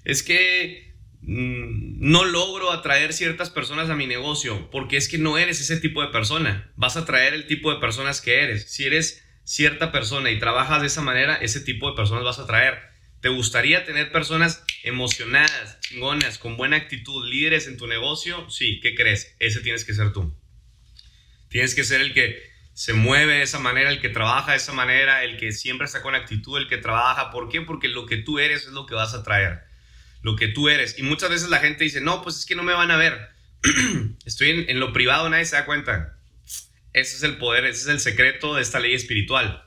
es 0.05 0.23
que 0.23 0.84
no 1.27 2.25
logro 2.25 2.71
atraer 2.71 3.13
ciertas 3.13 3.49
personas 3.49 3.89
a 3.89 3.97
mi 3.97 4.07
negocio 4.07 4.71
porque 4.71 4.97
es 4.97 5.09
que 5.09 5.19
no 5.19 5.39
eres 5.39 5.61
ese 5.61 5.79
tipo 5.79 6.03
de 6.03 6.09
persona. 6.09 6.71
Vas 6.77 6.97
a 6.97 7.01
atraer 7.01 7.35
el 7.35 7.47
tipo 7.47 7.73
de 7.73 7.81
personas 7.81 8.21
que 8.21 8.43
eres. 8.43 8.71
Si 8.71 8.85
eres 8.85 9.25
cierta 9.45 9.91
persona 9.91 10.31
y 10.31 10.39
trabajas 10.39 10.81
de 10.83 10.89
esa 10.89 11.01
manera, 11.01 11.37
ese 11.37 11.61
tipo 11.61 11.91
de 11.91 11.97
personas 11.97 12.25
vas 12.25 12.39
a 12.39 12.43
atraer. 12.43 12.79
¿Te 13.21 13.31
gustaría 13.31 13.87
tener 13.87 14.13
personas 14.13 14.65
emocionadas, 14.83 15.81
chingonas, 15.81 16.37
con 16.37 16.59
buena 16.59 16.77
actitud, 16.77 17.27
líderes 17.27 17.69
en 17.69 17.79
tu 17.79 17.87
negocio? 17.87 18.51
Sí, 18.51 18.81
¿qué 18.81 18.95
crees? 18.95 19.35
Ese 19.39 19.61
tienes 19.61 19.87
que 19.87 19.95
ser 19.95 20.13
tú. 20.13 20.39
Tienes 21.49 21.75
que 21.75 21.85
ser 21.85 22.03
el 22.03 22.13
que 22.13 22.43
se 22.75 22.93
mueve 22.93 23.37
de 23.37 23.43
esa 23.43 23.61
manera, 23.61 23.89
el 23.89 24.01
que 24.01 24.11
trabaja 24.11 24.51
de 24.51 24.59
esa 24.59 24.75
manera, 24.75 25.25
el 25.25 25.39
que 25.39 25.53
siempre 25.53 25.87
está 25.87 26.03
con 26.03 26.15
actitud, 26.15 26.59
el 26.59 26.69
que 26.69 26.77
trabaja. 26.77 27.31
¿Por 27.31 27.49
qué? 27.49 27.63
Porque 27.63 27.89
lo 27.89 28.05
que 28.05 28.19
tú 28.19 28.39
eres 28.39 28.67
es 28.67 28.73
lo 28.73 28.85
que 28.85 28.95
vas 28.95 29.15
a 29.15 29.23
traer 29.23 29.74
lo 30.25 30.37
que 30.37 30.49
tú 30.49 30.71
eres. 30.71 30.99
Y 30.99 31.03
muchas 31.03 31.31
veces 31.31 31.51
la 31.51 31.59
gente 31.59 31.85
dice, 31.85 32.01
no, 32.01 32.23
pues 32.23 32.39
es 32.39 32.47
que 32.47 32.57
no 32.57 32.63
me 32.63 32.73
van 32.73 32.91
a 32.91 32.97
ver. 32.97 33.29
Estoy 34.25 34.65
en, 34.67 34.81
lo 34.81 34.93
privado, 34.93 35.29
nadie 35.29 35.45
se 35.45 35.55
da 35.55 35.67
cuenta. 35.67 36.17
Ese 36.95 37.17
es 37.17 37.23
el 37.23 37.37
poder, 37.37 37.67
ese 37.67 37.83
es 37.83 37.89
el 37.89 38.01
secreto 38.01 38.55
de 38.55 38.63
esta 38.63 38.81
ley 38.81 38.95
espiritual. 38.95 39.65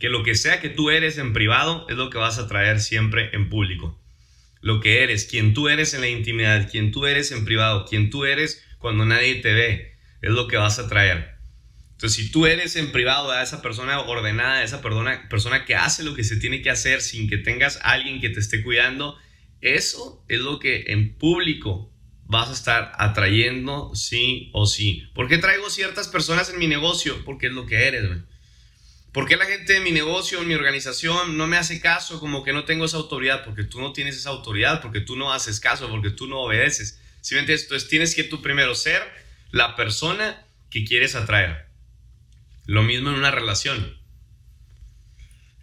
Que 0.00 0.08
lo 0.08 0.24
que 0.24 0.34
sea 0.34 0.60
que 0.60 0.68
tú 0.68 0.90
eres 0.90 1.16
en 1.16 1.32
privado 1.32 1.86
es 1.88 1.96
lo 1.96 2.10
que 2.10 2.18
vas 2.18 2.38
a 2.38 2.48
traer 2.48 2.80
siempre 2.80 3.30
en 3.32 3.48
público. 3.48 4.02
Lo 4.60 4.80
que 4.80 5.04
eres, 5.04 5.26
quien 5.26 5.54
tú 5.54 5.68
eres 5.68 5.94
en 5.94 6.00
la 6.00 6.08
intimidad, 6.08 6.68
quien 6.68 6.90
tú 6.90 7.06
eres 7.06 7.30
en 7.30 7.44
privado, 7.44 7.86
quien 7.86 8.10
tú 8.10 8.24
eres 8.24 8.64
cuando 8.78 9.06
nadie 9.06 9.36
te 9.36 9.54
ve, 9.54 9.96
es 10.22 10.30
lo 10.32 10.48
que 10.48 10.56
vas 10.56 10.80
a 10.80 10.88
traer. 10.88 11.36
Entonces, 11.92 12.16
si 12.16 12.32
tú 12.32 12.46
eres 12.46 12.74
en 12.74 12.90
privado 12.90 13.30
a 13.30 13.44
esa 13.44 13.62
persona 13.62 14.00
ordenada, 14.00 14.64
esa 14.64 14.82
persona, 14.82 15.28
persona 15.28 15.64
que 15.64 15.76
hace 15.76 16.02
lo 16.02 16.14
que 16.14 16.24
se 16.24 16.36
tiene 16.36 16.62
que 16.62 16.70
hacer 16.70 17.00
sin 17.00 17.28
que 17.28 17.38
tengas 17.38 17.78
alguien 17.82 18.20
que 18.20 18.30
te 18.30 18.40
esté 18.40 18.62
cuidando, 18.64 19.16
eso 19.60 20.24
es 20.28 20.40
lo 20.40 20.58
que 20.58 20.84
en 20.88 21.14
público 21.14 21.92
vas 22.24 22.50
a 22.50 22.52
estar 22.52 22.92
atrayendo 22.98 23.92
sí 23.94 24.50
o 24.52 24.66
sí. 24.66 25.08
¿Por 25.14 25.28
qué 25.28 25.38
traigo 25.38 25.70
ciertas 25.70 26.08
personas 26.08 26.50
en 26.50 26.58
mi 26.58 26.66
negocio? 26.66 27.24
Porque 27.24 27.46
es 27.46 27.52
lo 27.52 27.66
que 27.66 27.86
eres, 27.86 28.06
güey. 28.06 28.20
¿Por 29.12 29.26
qué 29.26 29.36
la 29.36 29.46
gente 29.46 29.72
de 29.72 29.80
mi 29.80 29.90
negocio, 29.90 30.40
en 30.40 30.48
mi 30.48 30.54
organización, 30.54 31.38
no 31.38 31.46
me 31.46 31.56
hace 31.56 31.80
caso 31.80 32.20
como 32.20 32.44
que 32.44 32.52
no 32.52 32.64
tengo 32.64 32.84
esa 32.84 32.98
autoridad? 32.98 33.44
Porque 33.44 33.64
tú 33.64 33.80
no 33.80 33.92
tienes 33.92 34.16
esa 34.16 34.30
autoridad, 34.30 34.82
porque 34.82 35.00
tú 35.00 35.16
no 35.16 35.32
haces 35.32 35.58
caso, 35.58 35.88
porque 35.88 36.10
tú 36.10 36.26
no 36.26 36.40
obedeces. 36.40 37.00
¿Sí 37.22 37.34
me 37.34 37.40
entiendes? 37.40 37.64
Entonces 37.64 37.88
tienes 37.88 38.14
que 38.14 38.24
tú 38.24 38.42
primero 38.42 38.74
ser 38.74 39.02
la 39.50 39.74
persona 39.74 40.46
que 40.70 40.84
quieres 40.84 41.14
atraer. 41.14 41.66
Lo 42.66 42.82
mismo 42.82 43.08
en 43.08 43.16
una 43.16 43.30
relación. 43.30 43.97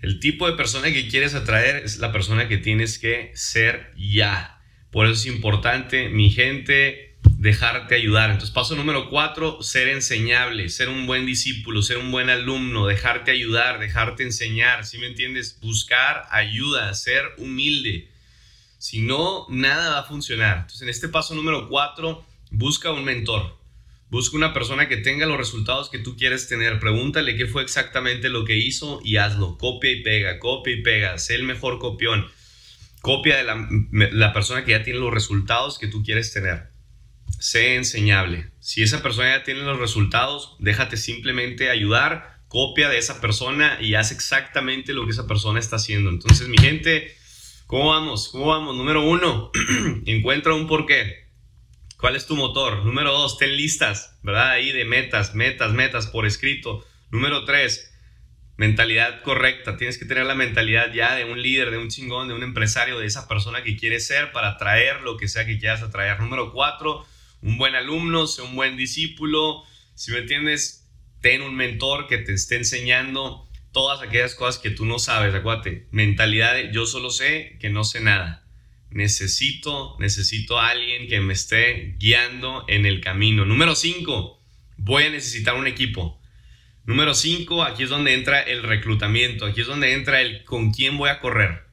El 0.05 0.19
tipo 0.19 0.45
de 0.47 0.55
persona 0.55 0.93
que 0.93 1.07
quieres 1.07 1.33
atraer 1.33 1.77
es 1.77 1.97
la 1.97 2.11
persona 2.11 2.47
que 2.47 2.59
tienes 2.59 2.99
que 2.99 3.31
ser 3.33 3.91
ya. 3.97 4.61
Por 4.91 5.07
eso 5.07 5.15
es 5.15 5.25
importante, 5.25 6.09
mi 6.09 6.29
gente, 6.29 7.17
dejarte 7.23 7.95
ayudar. 7.95 8.29
Entonces, 8.29 8.53
paso 8.53 8.75
número 8.75 9.09
cuatro, 9.09 9.63
ser 9.63 9.87
enseñable, 9.87 10.69
ser 10.69 10.89
un 10.89 11.07
buen 11.07 11.25
discípulo, 11.25 11.81
ser 11.81 11.97
un 11.97 12.11
buen 12.11 12.29
alumno, 12.29 12.85
dejarte 12.85 13.31
ayudar, 13.31 13.79
dejarte 13.79 14.21
enseñar. 14.21 14.85
¿Sí 14.85 14.99
me 14.99 15.07
entiendes? 15.07 15.59
Buscar 15.59 16.27
ayuda, 16.29 16.93
ser 16.93 17.23
humilde. 17.39 18.07
Si 18.77 19.01
no, 19.01 19.47
nada 19.49 19.89
va 19.89 19.99
a 20.01 20.03
funcionar. 20.03 20.57
Entonces, 20.57 20.83
en 20.83 20.89
este 20.89 21.09
paso 21.09 21.33
número 21.33 21.67
cuatro, 21.67 22.23
busca 22.51 22.91
un 22.91 23.05
mentor. 23.05 23.57
Busca 24.15 24.37
una 24.37 24.53
persona 24.53 24.87
que 24.87 24.95
tenga 24.95 25.25
los 25.25 25.35
resultados 25.35 25.89
que 25.89 25.99
tú 25.99 26.15
quieres 26.15 26.47
tener. 26.47 26.79
Pregúntale 26.79 27.35
qué 27.35 27.47
fue 27.47 27.63
exactamente 27.63 28.29
lo 28.29 28.45
que 28.45 28.55
hizo 28.55 29.01
y 29.03 29.17
hazlo. 29.17 29.57
Copia 29.57 29.91
y 29.91 30.03
pega, 30.03 30.39
copia 30.39 30.73
y 30.73 30.81
pega. 30.81 31.17
Sé 31.17 31.35
el 31.35 31.43
mejor 31.43 31.79
copión. 31.79 32.25
copia 33.01 33.35
de 33.35 33.43
la, 34.13 34.31
persona 34.31 34.63
que 34.63 34.71
ya 34.71 34.83
tiene 34.83 34.99
los 34.99 35.13
resultados 35.13 35.77
que 35.77 35.89
tú 35.89 36.01
quieres 36.01 36.31
tener. 36.31 36.69
Sé 37.41 37.75
enseñable. 37.75 38.51
Si 38.61 38.83
esa 38.83 39.03
persona 39.03 39.35
ya 39.35 39.43
tiene 39.43 39.63
los 39.63 39.79
resultados, 39.79 40.55
déjate 40.59 40.95
simplemente 40.95 41.69
ayudar, 41.69 42.39
copia 42.47 42.87
de 42.87 42.99
esa 42.99 43.19
persona 43.19 43.79
y 43.81 43.95
haz 43.95 44.13
exactamente 44.13 44.93
lo 44.93 45.03
que 45.03 45.11
esa 45.11 45.27
persona 45.27 45.59
está 45.59 45.75
haciendo. 45.75 46.09
Entonces, 46.09 46.47
mi 46.47 46.57
gente, 46.57 47.13
¿cómo 47.67 47.89
vamos? 47.89 48.29
¿Cómo 48.29 48.45
vamos? 48.45 48.77
Número 48.77 49.03
uno, 49.03 49.51
encuentra 50.05 50.53
un 50.53 50.67
porqué. 50.67 51.24
¿Cuál 52.05 52.17
es 52.17 52.27
tu 52.27 52.35
motor? 52.35 52.85
Número 52.85 53.11
dos, 53.11 53.39
ten 53.39 53.57
listas, 53.57 54.19
¿verdad? 54.21 54.51
Ahí 54.51 54.71
de 54.71 54.85
metas, 54.85 55.33
metas, 55.33 55.73
metas 55.73 56.05
por 56.05 56.27
escrito. 56.27 56.85
Número 57.09 57.45
tres, 57.45 57.91
mentalidad 58.57 59.23
correcta. 59.23 59.75
Tienes 59.75 59.97
que 59.97 60.05
tener 60.05 60.27
la 60.27 60.35
mentalidad 60.35 60.93
ya 60.93 61.15
de 61.15 61.25
un 61.25 61.41
líder, 61.41 61.71
de 61.71 61.79
un 61.79 61.89
chingón, 61.89 62.27
de 62.27 62.35
un 62.35 62.43
empresario, 62.43 62.99
de 62.99 63.07
esa 63.07 63.27
persona 63.27 63.63
que 63.63 63.75
quieres 63.75 64.05
ser 64.05 64.31
para 64.31 64.49
atraer 64.49 65.01
lo 65.01 65.17
que 65.17 65.27
sea 65.27 65.47
que 65.47 65.57
quieras 65.57 65.81
atraer. 65.81 66.19
Número 66.19 66.51
cuatro, 66.53 67.03
un 67.41 67.57
buen 67.57 67.73
alumno, 67.73 68.27
sea 68.27 68.45
un 68.45 68.55
buen 68.55 68.77
discípulo. 68.77 69.63
Si 69.95 70.11
me 70.11 70.19
entiendes, 70.19 70.87
ten 71.21 71.41
un 71.41 71.55
mentor 71.55 72.05
que 72.05 72.19
te 72.19 72.33
esté 72.33 72.57
enseñando 72.57 73.49
todas 73.71 74.03
aquellas 74.03 74.35
cosas 74.35 74.61
que 74.61 74.69
tú 74.69 74.85
no 74.85 74.99
sabes. 74.99 75.33
Acuérdate, 75.33 75.87
mentalidad 75.89 76.53
de 76.53 76.71
yo 76.71 76.85
solo 76.85 77.09
sé 77.09 77.57
que 77.59 77.71
no 77.71 77.83
sé 77.83 77.99
nada. 77.99 78.44
Necesito, 78.95 79.97
necesito 79.99 80.57
a 80.57 80.69
alguien 80.69 81.09
que 81.09 81.19
me 81.19 81.33
esté 81.33 81.95
guiando 81.99 82.63
en 82.69 82.85
el 82.85 83.01
camino. 83.01 83.43
Número 83.43 83.75
cinco, 83.75 84.41
voy 84.77 85.03
a 85.03 85.09
necesitar 85.09 85.55
un 85.55 85.67
equipo. 85.67 86.21
Número 86.85 87.13
5, 87.13 87.63
aquí 87.63 87.83
es 87.83 87.89
donde 87.89 88.13
entra 88.13 88.39
el 88.39 88.63
reclutamiento, 88.63 89.45
aquí 89.45 89.59
es 89.59 89.67
donde 89.67 89.91
entra 89.91 90.21
el 90.21 90.45
con 90.45 90.71
quién 90.71 90.97
voy 90.97 91.09
a 91.09 91.19
correr. 91.19 91.65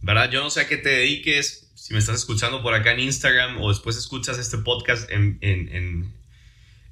¿Verdad? 0.00 0.32
Yo 0.32 0.42
no 0.42 0.50
sé 0.50 0.62
a 0.62 0.68
qué 0.68 0.78
te 0.78 0.88
dediques, 0.88 1.70
si 1.76 1.92
me 1.92 2.00
estás 2.00 2.16
escuchando 2.16 2.60
por 2.60 2.74
acá 2.74 2.90
en 2.90 2.98
Instagram 2.98 3.60
o 3.62 3.68
después 3.68 3.96
escuchas 3.96 4.38
este 4.38 4.58
podcast 4.58 5.08
en, 5.12 5.38
en, 5.42 6.12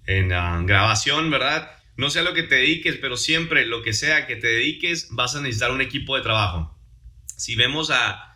en, 0.07 0.33
ah, 0.33 0.63
grabación, 0.65 1.29
¿verdad? 1.33 1.73
No 1.97 2.09
sé 2.09 2.21
a 2.21 2.23
lo 2.23 2.35
que 2.35 2.45
te 2.45 2.55
dediques, 2.55 2.99
pero 3.01 3.17
siempre 3.17 3.67
lo 3.67 3.83
que 3.83 3.95
sea 3.95 4.29
que 4.29 4.37
te 4.37 4.47
dediques, 4.47 5.09
vas 5.11 5.35
a 5.35 5.41
necesitar 5.41 5.73
un 5.73 5.81
equipo 5.81 6.17
de 6.17 6.23
trabajo. 6.23 6.79
Si 7.37 7.57
vemos 7.57 7.91
a 7.91 8.30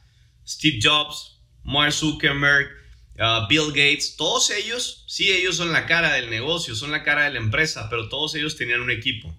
Steve 0.46 0.78
Jobs, 0.82 1.40
Mark 1.62 1.92
Zuckerberg, 1.92 2.68
Uh, 3.16 3.46
Bill 3.48 3.68
Gates, 3.68 4.16
todos 4.16 4.50
ellos, 4.50 5.04
sí, 5.06 5.30
ellos 5.30 5.56
son 5.56 5.72
la 5.72 5.86
cara 5.86 6.12
del 6.14 6.30
negocio, 6.30 6.74
son 6.74 6.90
la 6.90 7.04
cara 7.04 7.24
de 7.24 7.30
la 7.30 7.38
empresa, 7.38 7.88
pero 7.88 8.08
todos 8.08 8.34
ellos 8.34 8.56
tenían 8.56 8.80
un 8.80 8.90
equipo. 8.90 9.32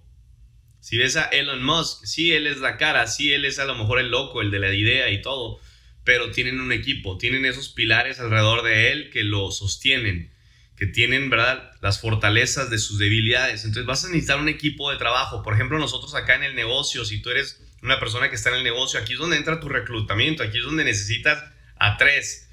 Si 0.79 0.95
ves 0.95 1.17
a 1.17 1.25
Elon 1.25 1.61
Musk, 1.61 2.05
sí, 2.05 2.31
él 2.31 2.47
es 2.47 2.59
la 2.59 2.77
cara, 2.77 3.05
sí, 3.07 3.33
él 3.33 3.43
es 3.43 3.59
a 3.59 3.65
lo 3.65 3.75
mejor 3.75 3.99
el 3.99 4.11
loco, 4.11 4.41
el 4.41 4.49
de 4.49 4.59
la 4.59 4.73
idea 4.73 5.09
y 5.11 5.21
todo, 5.21 5.59
pero 6.05 6.31
tienen 6.31 6.61
un 6.61 6.71
equipo, 6.71 7.17
tienen 7.17 7.43
esos 7.43 7.67
pilares 7.67 8.21
alrededor 8.21 8.63
de 8.63 8.93
él 8.93 9.09
que 9.09 9.25
lo 9.25 9.51
sostienen, 9.51 10.31
que 10.77 10.85
tienen, 10.85 11.29
¿verdad?, 11.29 11.71
las 11.81 11.99
fortalezas 11.99 12.69
de 12.69 12.77
sus 12.77 12.97
debilidades. 12.97 13.65
Entonces 13.65 13.85
vas 13.85 14.05
a 14.05 14.07
necesitar 14.07 14.39
un 14.39 14.47
equipo 14.47 14.89
de 14.89 14.97
trabajo. 14.97 15.43
Por 15.43 15.53
ejemplo, 15.53 15.77
nosotros 15.79 16.15
acá 16.15 16.35
en 16.35 16.43
el 16.43 16.55
negocio, 16.55 17.03
si 17.03 17.21
tú 17.21 17.29
eres 17.29 17.61
una 17.85 17.99
persona 17.99 18.29
que 18.29 18.35
está 18.35 18.49
en 18.49 18.55
el 18.55 18.63
negocio, 18.63 18.99
aquí 18.99 19.13
es 19.13 19.19
donde 19.19 19.37
entra 19.37 19.59
tu 19.59 19.69
reclutamiento, 19.69 20.43
aquí 20.43 20.57
es 20.57 20.63
donde 20.63 20.83
necesitas 20.83 21.43
a 21.77 21.97
tres 21.97 22.49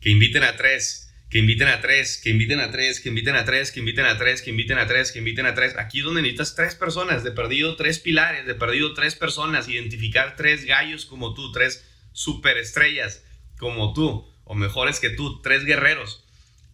que 0.00 0.10
inviten 0.10 0.42
a 0.42 0.56
tres, 0.56 1.14
que 1.30 1.38
inviten 1.38 1.68
a 1.68 1.80
tres, 1.80 2.20
que 2.22 2.30
inviten 2.30 2.58
a 2.58 2.70
tres, 2.70 3.00
que 3.00 3.08
inviten 3.08 3.36
a 3.36 3.44
tres, 3.44 3.70
que 3.70 3.80
inviten 3.80 4.04
a 4.04 4.16
tres, 4.16 4.42
que 4.42 4.50
inviten 4.50 4.76
a 4.78 4.86
tres, 4.86 5.12
que 5.12 5.18
inviten 5.18 5.46
a 5.46 5.54
tres. 5.54 5.76
Aquí 5.78 6.00
es 6.00 6.04
donde 6.04 6.22
necesitas 6.22 6.54
tres 6.56 6.74
personas, 6.74 7.22
de 7.22 7.30
perdido 7.30 7.76
tres 7.76 7.98
pilares, 8.00 8.46
de 8.46 8.54
perdido 8.54 8.94
tres 8.94 9.14
personas, 9.14 9.68
identificar 9.68 10.36
tres 10.36 10.64
gallos 10.64 11.06
como 11.06 11.34
tú, 11.34 11.52
tres 11.52 11.88
superestrellas 12.12 13.24
como 13.58 13.92
tú, 13.92 14.28
o 14.44 14.54
mejores 14.54 15.00
que 15.00 15.10
tú, 15.10 15.40
tres 15.40 15.64
guerreros, 15.64 16.24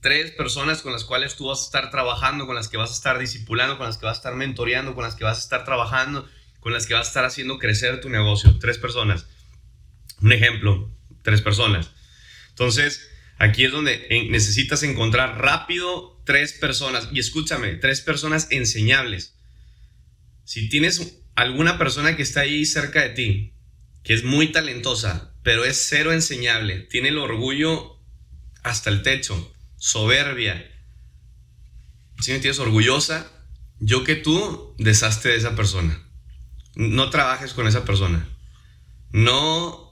tres 0.00 0.30
personas 0.30 0.82
con 0.82 0.92
las 0.92 1.04
cuales 1.04 1.36
tú 1.36 1.48
vas 1.48 1.60
a 1.60 1.64
estar 1.64 1.90
trabajando, 1.90 2.46
con 2.46 2.54
las 2.54 2.68
que 2.68 2.76
vas 2.76 2.90
a 2.90 2.94
estar 2.94 3.18
discipulando, 3.18 3.76
con 3.76 3.86
las 3.86 3.98
que 3.98 4.06
vas 4.06 4.16
a 4.16 4.20
estar 4.20 4.34
mentoreando, 4.34 4.94
con 4.94 5.04
las 5.04 5.14
que 5.14 5.24
vas 5.24 5.38
a 5.38 5.42
estar 5.42 5.64
trabajando, 5.64 6.28
con 6.60 6.72
las 6.72 6.86
que 6.86 6.94
vas 6.94 7.06
a 7.06 7.10
estar 7.10 7.24
haciendo 7.24 7.58
crecer 7.58 8.00
tu 8.00 8.08
negocio. 8.08 8.58
Tres 8.58 8.78
personas. 8.78 9.26
Un 10.20 10.32
ejemplo, 10.32 10.90
tres 11.22 11.42
personas. 11.42 11.90
Entonces, 12.50 13.08
Aquí 13.38 13.64
es 13.64 13.70
donde 13.70 14.26
necesitas 14.30 14.82
encontrar 14.82 15.38
rápido 15.40 16.20
tres 16.26 16.52
personas. 16.54 17.08
Y 17.12 17.20
escúchame, 17.20 17.76
tres 17.76 18.00
personas 18.00 18.48
enseñables. 18.50 19.36
Si 20.44 20.68
tienes 20.68 21.20
alguna 21.36 21.78
persona 21.78 22.16
que 22.16 22.22
está 22.22 22.40
ahí 22.40 22.66
cerca 22.66 23.02
de 23.02 23.10
ti, 23.10 23.54
que 24.02 24.14
es 24.14 24.24
muy 24.24 24.50
talentosa, 24.50 25.34
pero 25.44 25.64
es 25.64 25.86
cero 25.88 26.12
enseñable, 26.12 26.80
tiene 26.80 27.10
el 27.10 27.18
orgullo 27.18 28.00
hasta 28.64 28.90
el 28.90 29.02
techo, 29.02 29.54
soberbia, 29.76 30.68
si 32.20 32.32
me 32.32 32.40
tienes 32.40 32.58
orgullosa, 32.58 33.30
yo 33.78 34.02
que 34.02 34.16
tú 34.16 34.74
deshazte 34.78 35.28
de 35.28 35.36
esa 35.36 35.54
persona. 35.54 36.07
No 36.78 37.10
trabajes 37.10 37.52
con 37.52 37.66
esa 37.66 37.84
persona. 37.84 38.26
No 39.10 39.88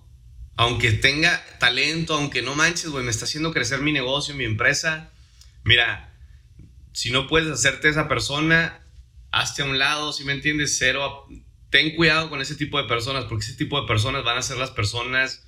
aunque 0.56 0.92
tenga 0.92 1.42
talento, 1.58 2.14
aunque 2.14 2.42
no 2.42 2.54
manches, 2.54 2.88
güey, 2.88 3.04
me 3.04 3.10
está 3.10 3.26
haciendo 3.26 3.52
crecer 3.52 3.80
mi 3.82 3.92
negocio, 3.92 4.34
mi 4.34 4.44
empresa. 4.44 5.10
Mira, 5.64 6.14
si 6.92 7.10
no 7.10 7.26
puedes 7.26 7.50
hacerte 7.50 7.88
esa 7.88 8.08
persona, 8.08 8.80
hazte 9.32 9.62
a 9.62 9.66
un 9.66 9.78
lado, 9.78 10.12
si 10.12 10.24
me 10.24 10.32
entiendes, 10.32 10.76
cero. 10.78 11.26
Ten 11.70 11.94
cuidado 11.94 12.30
con 12.30 12.40
ese 12.40 12.54
tipo 12.54 12.80
de 12.80 12.88
personas, 12.88 13.24
porque 13.24 13.44
ese 13.44 13.56
tipo 13.56 13.80
de 13.80 13.86
personas 13.86 14.24
van 14.24 14.38
a 14.38 14.42
ser 14.42 14.56
las 14.56 14.70
personas 14.70 15.46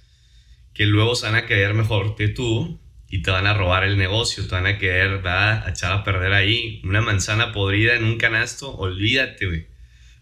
que 0.74 0.84
luego 0.84 1.14
se 1.14 1.26
van 1.26 1.36
a 1.36 1.46
querer 1.46 1.72
mejor 1.72 2.14
que 2.14 2.28
tú 2.28 2.78
y 3.08 3.22
te 3.22 3.30
van 3.30 3.46
a 3.46 3.54
robar 3.54 3.84
el 3.84 3.96
negocio, 3.96 4.46
te 4.46 4.54
van 4.54 4.66
a 4.66 4.76
querer 4.76 5.26
a 5.26 5.70
echar 5.70 5.92
a 5.92 6.04
perder 6.04 6.34
ahí. 6.34 6.82
Una 6.84 7.00
manzana 7.00 7.52
podrida 7.52 7.94
en 7.94 8.04
un 8.04 8.18
canasto, 8.18 8.76
olvídate, 8.76 9.46
güey. 9.46 9.66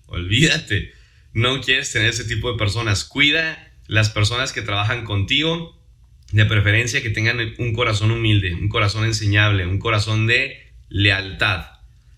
Olvídate. 0.06 0.95
No 1.36 1.60
quieres 1.60 1.92
tener 1.92 2.08
ese 2.08 2.24
tipo 2.24 2.50
de 2.50 2.56
personas. 2.56 3.04
Cuida 3.04 3.70
las 3.88 4.08
personas 4.08 4.54
que 4.54 4.62
trabajan 4.62 5.04
contigo, 5.04 5.78
de 6.32 6.46
preferencia 6.46 7.02
que 7.02 7.10
tengan 7.10 7.38
un 7.58 7.74
corazón 7.74 8.10
humilde, 8.10 8.54
un 8.54 8.70
corazón 8.70 9.04
enseñable, 9.04 9.66
un 9.66 9.78
corazón 9.78 10.26
de 10.26 10.72
lealtad. 10.88 11.66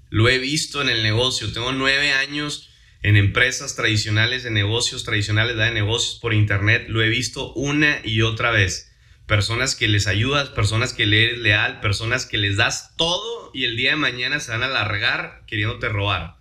Lo 0.09 0.29
he 0.29 0.39
visto 0.39 0.81
en 0.83 0.89
el 0.89 1.03
negocio, 1.03 1.53
tengo 1.53 1.73
nueve 1.73 2.13
años 2.13 2.71
en 3.03 3.17
empresas 3.17 3.75
tradicionales, 3.75 4.45
de 4.45 4.53
negocios 4.53 5.03
tradicionales, 5.03 5.57
de 5.57 5.73
negocios 5.73 6.21
por 6.21 6.33
internet, 6.33 6.85
lo 6.87 7.03
he 7.03 7.09
visto 7.09 7.53
una 7.55 8.01
y 8.05 8.23
otra 8.23 8.53
vez. 8.53 8.93
Personas 9.27 9.75
que 9.75 9.89
les 9.89 10.07
ayudas, 10.07 10.51
personas 10.51 10.93
que 10.93 11.07
le 11.07 11.25
eres 11.25 11.39
leal, 11.39 11.81
personas 11.81 12.25
que 12.25 12.39
les 12.39 12.57
das 12.57 12.95
todo 12.97 13.51
y 13.53 13.65
el 13.65 13.77
día 13.77 13.91
de 13.91 13.97
mañana 13.97 14.39
se 14.39 14.53
van 14.53 14.63
a 14.63 14.69
largar 14.69 15.43
queriéndote 15.49 15.89
robar. 15.89 16.38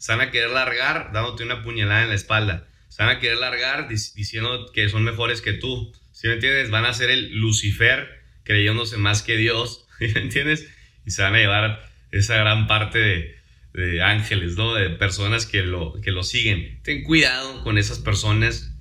Se 0.00 0.10
van 0.10 0.20
a 0.20 0.30
querer 0.32 0.50
largar 0.50 1.12
dándote 1.12 1.44
una 1.44 1.62
puñalada 1.62 2.02
en 2.02 2.08
la 2.08 2.16
espalda 2.16 2.66
se 2.90 3.04
van 3.04 3.16
a 3.16 3.20
querer 3.20 3.38
largar 3.38 3.88
diciendo 3.88 4.70
que 4.74 4.88
son 4.88 5.04
mejores 5.04 5.40
que 5.40 5.52
tú. 5.52 5.92
¿Sí 6.10 6.26
me 6.26 6.34
entiendes? 6.34 6.70
Van 6.70 6.84
a 6.84 6.92
ser 6.92 7.08
el 7.08 7.36
Lucifer 7.36 8.20
creyéndose 8.42 8.96
más 8.98 9.22
que 9.22 9.36
Dios. 9.36 9.86
¿Sí 9.98 10.08
me 10.08 10.20
entiendes? 10.20 10.68
Y 11.06 11.12
se 11.12 11.22
van 11.22 11.34
a 11.36 11.38
llevar 11.38 11.88
esa 12.10 12.36
gran 12.36 12.66
parte 12.66 13.38
de, 13.72 14.02
ángeles, 14.02 14.56
¿no? 14.56 14.74
De 14.74 14.90
personas 14.90 15.46
que 15.46 15.62
lo, 15.62 16.00
que 16.02 16.10
lo 16.10 16.24
siguen. 16.24 16.82
Ten 16.82 17.04
cuidado 17.04 17.62
con 17.62 17.78
esas 17.78 18.00
personas, 18.00 18.74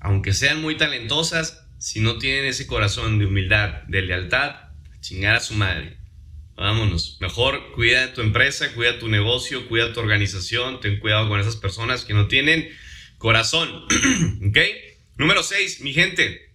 aunque 0.00 0.32
sean 0.32 0.62
muy 0.62 0.78
talentosas, 0.78 1.68
si 1.78 2.00
no 2.00 2.16
tienen 2.16 2.46
ese 2.46 2.66
corazón 2.66 3.18
de 3.18 3.26
humildad, 3.26 3.82
de 3.82 4.00
lealtad, 4.00 4.70
chingar 5.00 5.36
a 5.36 5.40
su 5.40 5.54
madre. 5.54 5.98
Vámonos. 6.56 7.18
Mejor 7.20 7.72
cuida 7.72 8.14
tu 8.14 8.22
empresa, 8.22 8.72
cuida 8.72 8.98
tu 8.98 9.08
negocio, 9.08 9.68
cuida 9.68 9.92
tu 9.92 10.00
organización, 10.00 10.80
ten 10.80 10.98
cuidado 10.98 11.28
con 11.28 11.38
esas 11.38 11.56
personas 11.56 12.04
que 12.04 12.14
no 12.14 12.28
tienen 12.28 12.70
corazón. 13.18 13.86
¿Ok? 14.48 14.58
Número 15.16 15.42
6, 15.42 15.82
mi 15.82 15.92
gente. 15.92 16.54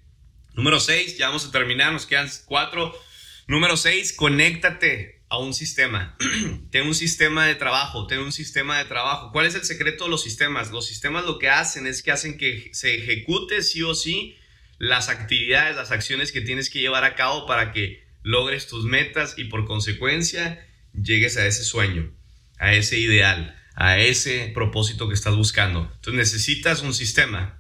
Número 0.54 0.80
6, 0.80 1.18
ya 1.18 1.28
vamos 1.28 1.46
a 1.46 1.52
terminar, 1.52 1.94
nos 1.94 2.06
quedan 2.08 2.30
4. 2.46 3.00
Número 3.48 3.78
6, 3.78 4.14
conéctate 4.14 5.22
a 5.30 5.38
un 5.38 5.54
sistema. 5.54 6.18
ten 6.72 6.88
un 6.88 6.96
sistema 6.96 7.46
de 7.46 7.56
trabajo, 7.56 8.08
ten 8.08 8.20
un 8.20 8.32
sistema 8.32 8.80
de 8.80 8.86
trabajo. 8.86 9.32
¿Cuál 9.32 9.46
es 9.46 9.56
el 9.56 9.64
secreto 9.64 10.06
de 10.06 10.10
los 10.10 10.24
sistemas? 10.24 10.72
Los 10.72 10.88
sistemas 10.88 11.26
lo 11.26 11.38
que 11.38 11.50
hacen 11.50 11.86
es 11.86 12.02
que 12.02 12.12
hacen 12.12 12.38
que 12.38 12.70
se 12.74 12.96
ejecute 12.96 13.62
sí 13.62 13.84
o 13.84 13.94
sí 13.94 14.36
las 14.80 15.10
actividades, 15.10 15.76
las 15.76 15.92
acciones 15.92 16.32
que 16.32 16.42
tienes 16.42 16.72
que 16.72 16.80
llevar 16.80 17.04
a 17.04 17.16
cabo 17.16 17.46
para 17.46 17.72
que 17.72 18.01
logres 18.24 18.68
tus 18.68 18.86
metas 18.86 19.36
y 19.38 19.46
por 19.46 19.66
consecuencia 19.66 20.66
llegues 20.94 21.38
a 21.38 21.46
ese 21.46 21.64
sueño, 21.64 22.12
a 22.58 22.74
ese 22.74 22.98
ideal 22.98 23.58
a 23.76 24.00
ese 24.00 24.52
propósito 24.54 25.08
que 25.08 25.14
estás 25.14 25.36
buscando. 25.36 25.90
Entonces 25.96 26.14
necesitas 26.14 26.82
un 26.82 26.94
sistema. 26.94 27.60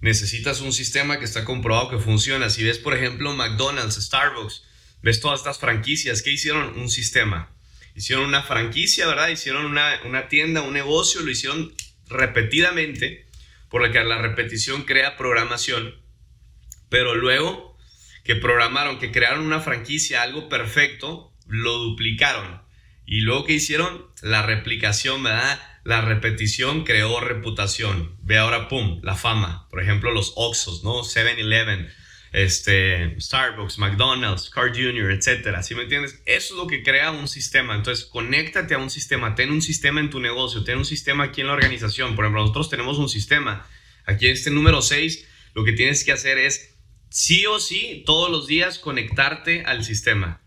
Necesitas 0.00 0.60
un 0.60 0.72
sistema 0.72 1.18
que 1.18 1.24
está 1.24 1.44
comprobado 1.44 1.90
que 1.90 1.98
funciona. 1.98 2.50
Si 2.50 2.62
ves, 2.62 2.78
por 2.78 2.94
ejemplo, 2.94 3.34
McDonald's, 3.34 3.96
Starbucks, 3.96 4.62
ves 5.02 5.20
todas 5.20 5.40
estas 5.40 5.58
franquicias, 5.58 6.22
¿qué 6.22 6.30
hicieron? 6.30 6.78
Un 6.78 6.88
sistema. 6.88 7.50
Hicieron 7.96 8.26
una 8.26 8.42
franquicia, 8.42 9.08
¿verdad? 9.08 9.28
Hicieron 9.28 9.64
una, 9.64 10.00
una 10.04 10.28
tienda, 10.28 10.62
un 10.62 10.72
negocio, 10.72 11.20
lo 11.22 11.30
hicieron 11.30 11.74
repetidamente, 12.08 13.26
por 13.68 13.84
lo 13.84 13.92
que 13.92 14.04
la 14.04 14.18
repetición 14.18 14.84
crea 14.84 15.16
programación. 15.16 15.96
Pero 16.88 17.16
luego 17.16 17.67
que 18.28 18.36
programaron, 18.36 18.98
que 18.98 19.10
crearon 19.10 19.46
una 19.46 19.60
franquicia, 19.60 20.20
algo 20.20 20.50
perfecto, 20.50 21.32
lo 21.46 21.78
duplicaron. 21.78 22.60
Y 23.06 23.22
luego 23.22 23.46
que 23.46 23.54
hicieron 23.54 24.04
la 24.20 24.42
replicación, 24.42 25.22
¿verdad? 25.22 25.58
La 25.82 26.02
repetición 26.02 26.84
creó 26.84 27.20
reputación. 27.20 28.18
Ve 28.20 28.36
ahora, 28.36 28.68
pum, 28.68 29.00
la 29.02 29.14
fama. 29.14 29.66
Por 29.70 29.80
ejemplo, 29.80 30.12
los 30.12 30.34
Oxos, 30.36 30.84
¿no? 30.84 31.04
7-Eleven, 31.04 31.90
este, 32.32 33.18
Starbucks, 33.18 33.78
McDonald's, 33.78 34.50
Car 34.50 34.76
Jr., 34.76 35.10
etcétera. 35.10 35.62
¿Sí 35.62 35.74
me 35.74 35.84
entiendes? 35.84 36.20
Eso 36.26 36.52
es 36.52 36.58
lo 36.58 36.66
que 36.66 36.82
crea 36.82 37.12
un 37.12 37.28
sistema. 37.28 37.76
Entonces, 37.76 38.04
conéctate 38.04 38.74
a 38.74 38.78
un 38.78 38.90
sistema. 38.90 39.36
Ten 39.36 39.50
un 39.50 39.62
sistema 39.62 40.00
en 40.00 40.10
tu 40.10 40.20
negocio. 40.20 40.64
Ten 40.64 40.76
un 40.76 40.84
sistema 40.84 41.24
aquí 41.24 41.40
en 41.40 41.46
la 41.46 41.54
organización. 41.54 42.14
Por 42.14 42.26
ejemplo, 42.26 42.42
nosotros 42.42 42.68
tenemos 42.68 42.98
un 42.98 43.08
sistema. 43.08 43.66
Aquí 44.04 44.26
en 44.26 44.34
este 44.34 44.50
número 44.50 44.82
6, 44.82 45.26
lo 45.54 45.64
que 45.64 45.72
tienes 45.72 46.04
que 46.04 46.12
hacer 46.12 46.36
es, 46.36 46.77
sí 47.10 47.46
o 47.46 47.60
sí, 47.60 48.02
todos 48.06 48.30
los 48.30 48.46
días 48.46 48.78
conectarte 48.78 49.64
al 49.64 49.84
sistema. 49.84 50.40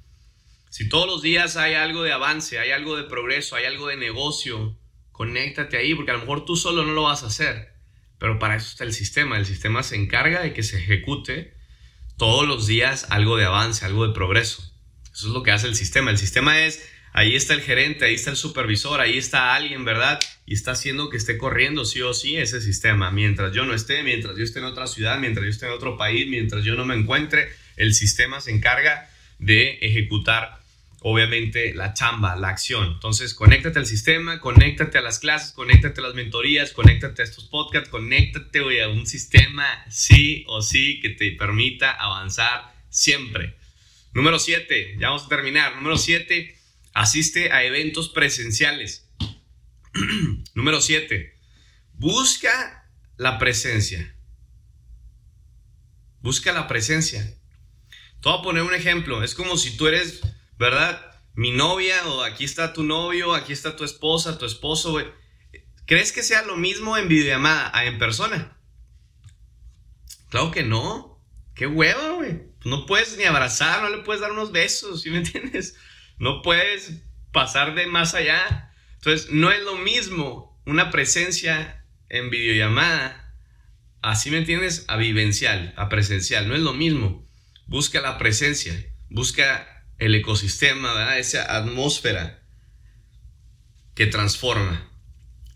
Si 0.70 0.88
todos 0.88 1.06
los 1.06 1.22
días 1.22 1.58
hay 1.58 1.74
algo 1.74 2.03
de 2.03 2.13
avance, 2.13 2.60
hay 2.60 2.72
algo 2.72 2.96
de 2.96 3.03
progreso, 3.03 3.56
hay 3.56 3.65
algo 3.65 3.88
de 3.88 3.98
negocio, 3.98 4.77
conéctate 5.12 5.77
ahí, 5.77 5.94
porque 5.96 6.12
a 6.12 6.13
lo 6.15 6.22
mejor 6.22 6.46
tú 6.46 6.56
solo 6.56 6.86
no 6.86 6.94
lo 6.94 7.03
vas 7.03 7.24
a 7.24 7.27
hacer. 7.27 7.74
Pero 8.18 8.39
para 8.39 8.56
eso 8.56 8.68
está 8.68 8.84
el 8.84 8.94
sistema. 8.94 9.38
El 9.38 9.46
sistema 9.46 9.84
se 9.84 9.96
encarga 9.96 10.41
de 10.41 10.53
que 10.53 10.63
se 10.63 10.77
ejecute 10.77 11.56
todos 12.18 12.48
los 12.48 12.68
días 12.68 13.08
algo 13.10 13.36
de 13.36 13.46
avance, 13.46 13.84
algo 13.84 14.08
de 14.08 14.13
progreso. 14.13 14.62
Eso 15.13 15.27
es 15.27 15.34
lo 15.34 15.44
que 15.44 15.51
hace 15.51 15.68
el 15.68 15.75
sistema. 15.75 16.12
El 16.12 16.18
sistema 16.18 16.62
es, 16.62 16.88
ahí 17.13 17.36
está 17.36 17.53
el 17.53 17.62
gerente, 17.62 18.06
ahí 18.06 18.15
está 18.15 18.30
el 18.30 18.38
supervisor, 18.38 19.00
ahí 19.00 19.18
está 19.18 19.53
alguien, 19.53 19.86
¿verdad? 19.86 20.20
Y 20.46 20.53
está 20.53 20.72
haciendo 20.72 21.10
que 21.10 21.18
esté 21.18 21.38
corriendo 21.38 21.86
sí 21.86 22.01
o 22.01 22.13
sí 22.13 22.38
ese 22.38 22.62
sistema. 22.62 23.12
Mientras 23.12 23.53
yo 23.53 23.65
no 23.65 23.74
esté, 23.74 24.03
mientras 24.03 24.38
yo 24.38 24.44
esté 24.44 24.60
en 24.60 24.65
otra 24.65 24.88
ciudad, 24.88 25.20
mientras 25.20 25.44
yo 25.44 25.50
esté 25.50 25.65
en 25.68 25.74
otro 25.74 25.98
país, 25.98 26.27
mientras 26.27 26.63
yo 26.63 26.75
no 26.75 26.86
me 26.86 26.96
encuentre, 26.96 27.50
el 27.77 27.94
sistema 27.94 28.41
se 28.41 28.51
encarga 28.51 29.10
de 29.39 29.80
ejecutar 29.82 30.62
obviamente 31.03 31.74
la 31.74 31.94
chamba, 31.94 32.36
la 32.36 32.50
acción. 32.50 32.94
Entonces, 32.94 33.34
conéctate 33.34 33.80
al 33.80 33.88
sistema, 33.88 34.39
conéctate 34.39 35.00
a 35.00 35.01
las 35.01 35.20
clases, 35.20 35.51
conéctate 35.51 36.00
a 36.00 36.03
las 36.03 36.13
mentorías, 36.13 36.72
conéctate 36.72 37.24
a 37.24 37.25
estos 37.25 37.46
podcasts, 37.46 37.89
conéctate 37.89 38.82
a 38.82 38.88
un 38.88 39.08
sistema 39.08 39.65
sí 39.89 40.46
o 40.48 40.62
sí 40.62 41.00
que 41.01 41.10
te 41.10 41.32
permita 41.32 41.91
avanzar 41.91 42.72
siempre. 42.89 43.56
Número 44.13 44.38
7, 44.38 44.98
ya 45.00 45.08
vamos 45.08 45.25
a 45.25 45.30
terminar. 45.30 45.75
Número 45.75 45.98
7, 45.98 46.56
asiste 46.94 47.52
a 47.52 47.64
eventos 47.64 48.10
presenciales. 48.10 49.10
Número 50.54 50.82
7, 50.82 51.38
busca 51.94 52.92
la 53.18 53.40
presencia. 53.40 54.16
Busca 56.20 56.54
la 56.54 56.68
presencia. 56.68 57.24
Te 58.22 58.30
voy 58.30 58.40
a 58.40 58.42
poner 58.44 58.64
un 58.64 58.74
ejemplo. 58.74 59.24
Es 59.24 59.34
como 59.34 59.58
si 59.58 59.76
tú 59.76 59.88
eres 59.88 60.22
¿verdad? 60.62 61.04
Mi 61.34 61.50
novia 61.50 62.08
o 62.08 62.22
aquí 62.22 62.46
está 62.46 62.72
tu 62.72 62.84
novio, 62.84 63.34
aquí 63.34 63.52
está 63.52 63.76
tu 63.76 63.84
esposa, 63.84 64.38
tu 64.38 64.46
esposo. 64.46 64.96
¿Crees 65.88 66.12
que 66.12 66.22
sea 66.22 66.44
lo 66.44 66.56
mismo 66.56 66.98
en 66.98 67.08
videollamada 67.08 67.72
a 67.74 67.86
en 67.86 67.98
persona? 67.98 68.60
Claro 70.30 70.52
que 70.52 70.62
no. 70.62 71.20
Qué 71.56 71.66
huevo, 71.66 72.18
güey. 72.18 72.44
No 72.64 72.86
puedes 72.86 73.18
ni 73.18 73.24
abrazar, 73.24 73.82
no 73.82 73.90
le 73.90 74.04
puedes 74.04 74.22
dar 74.22 74.32
unos 74.32 74.52
besos, 74.52 75.02
¿sí 75.02 75.10
me 75.10 75.18
entiendes? 75.18 75.76
No 76.22 76.44
puedes 76.44 77.01
pasar 77.32 77.74
de 77.74 77.88
más 77.88 78.13
allá. 78.13 78.72
Entonces, 78.98 79.32
no 79.32 79.51
es 79.51 79.63
lo 79.63 79.75
mismo 79.78 80.62
una 80.68 80.92
presencia 80.92 81.84
en 82.10 82.30
videollamada, 82.30 83.34
así 84.03 84.29
me 84.29 84.38
entiendes, 84.38 84.86
a 84.88 84.98
vivencial, 84.98 85.74
a 85.77 85.90
presencial. 85.90 86.48
No 86.48 86.53
es 86.53 86.62
lo 86.62 86.74
mismo. 86.74 87.27
Busca 87.66 88.01
la 88.01 88.20
presencia, 88.20 88.72
busca 89.10 89.88
el 89.98 90.14
ecosistema, 90.14 90.94
¿verdad? 90.94 91.18
esa 91.18 91.57
atmósfera 91.57 92.44
que 93.96 94.05
transforma. 94.05 94.92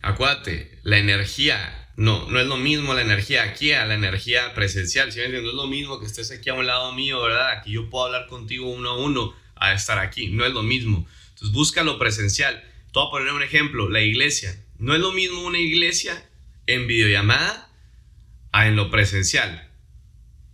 Acuérdate, 0.02 0.80
la 0.82 0.98
energía, 0.98 1.92
no, 1.96 2.28
no 2.32 2.40
es 2.40 2.48
lo 2.48 2.58
mismo 2.58 2.96
la 2.96 3.04
energía 3.04 3.44
aquí 3.44 3.72
a 3.74 3.86
la 3.86 3.94
energía 3.94 4.56
presencial, 4.56 5.12
¿sí? 5.12 5.20
No 5.30 5.38
es 5.38 5.44
lo 5.44 5.68
mismo 5.68 6.00
que 6.00 6.08
estés 6.08 6.32
aquí 6.32 6.50
a 6.50 6.56
un 6.56 6.66
lado 6.66 6.92
mío, 6.94 7.22
¿verdad? 7.22 7.52
Aquí 7.52 7.74
yo 7.74 7.88
puedo 7.92 8.06
hablar 8.06 8.26
contigo 8.26 8.68
uno 8.68 8.90
a 8.90 8.98
uno 8.98 9.45
a 9.56 9.74
estar 9.74 10.00
aquí, 10.00 10.30
no 10.30 10.46
es 10.46 10.54
lo 10.54 10.64
mismo. 10.64 11.08
Entonces 11.30 11.52
busca 11.52 11.84
lo 11.84 11.98
presencial. 12.00 12.62
Te 12.62 13.00
voy 13.00 13.08
a 13.08 13.12
poner 13.12 13.34
un 13.34 13.44
ejemplo, 13.44 13.90
la 13.90 14.02
iglesia. 14.02 14.56
No 14.78 14.94
es 14.94 15.02
lo 15.02 15.12
mismo 15.12 15.44
una 15.44 15.60
iglesia 15.60 16.30
en 16.68 16.88
videollamada 16.88 17.70
a 18.52 18.68
en 18.68 18.76
lo 18.76 18.90
presencial. 18.90 19.70